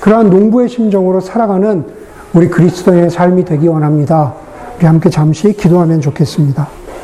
그러한 0.00 0.30
농부의 0.30 0.68
심정으로 0.68 1.20
살아가는 1.20 1.84
우리 2.32 2.48
그리스도의 2.48 3.10
삶이 3.10 3.44
되기 3.44 3.68
원합니다. 3.68 4.34
우리 4.78 4.86
함께 4.86 5.10
잠시 5.10 5.52
기도하면 5.52 6.00
좋겠습니다. 6.00 6.68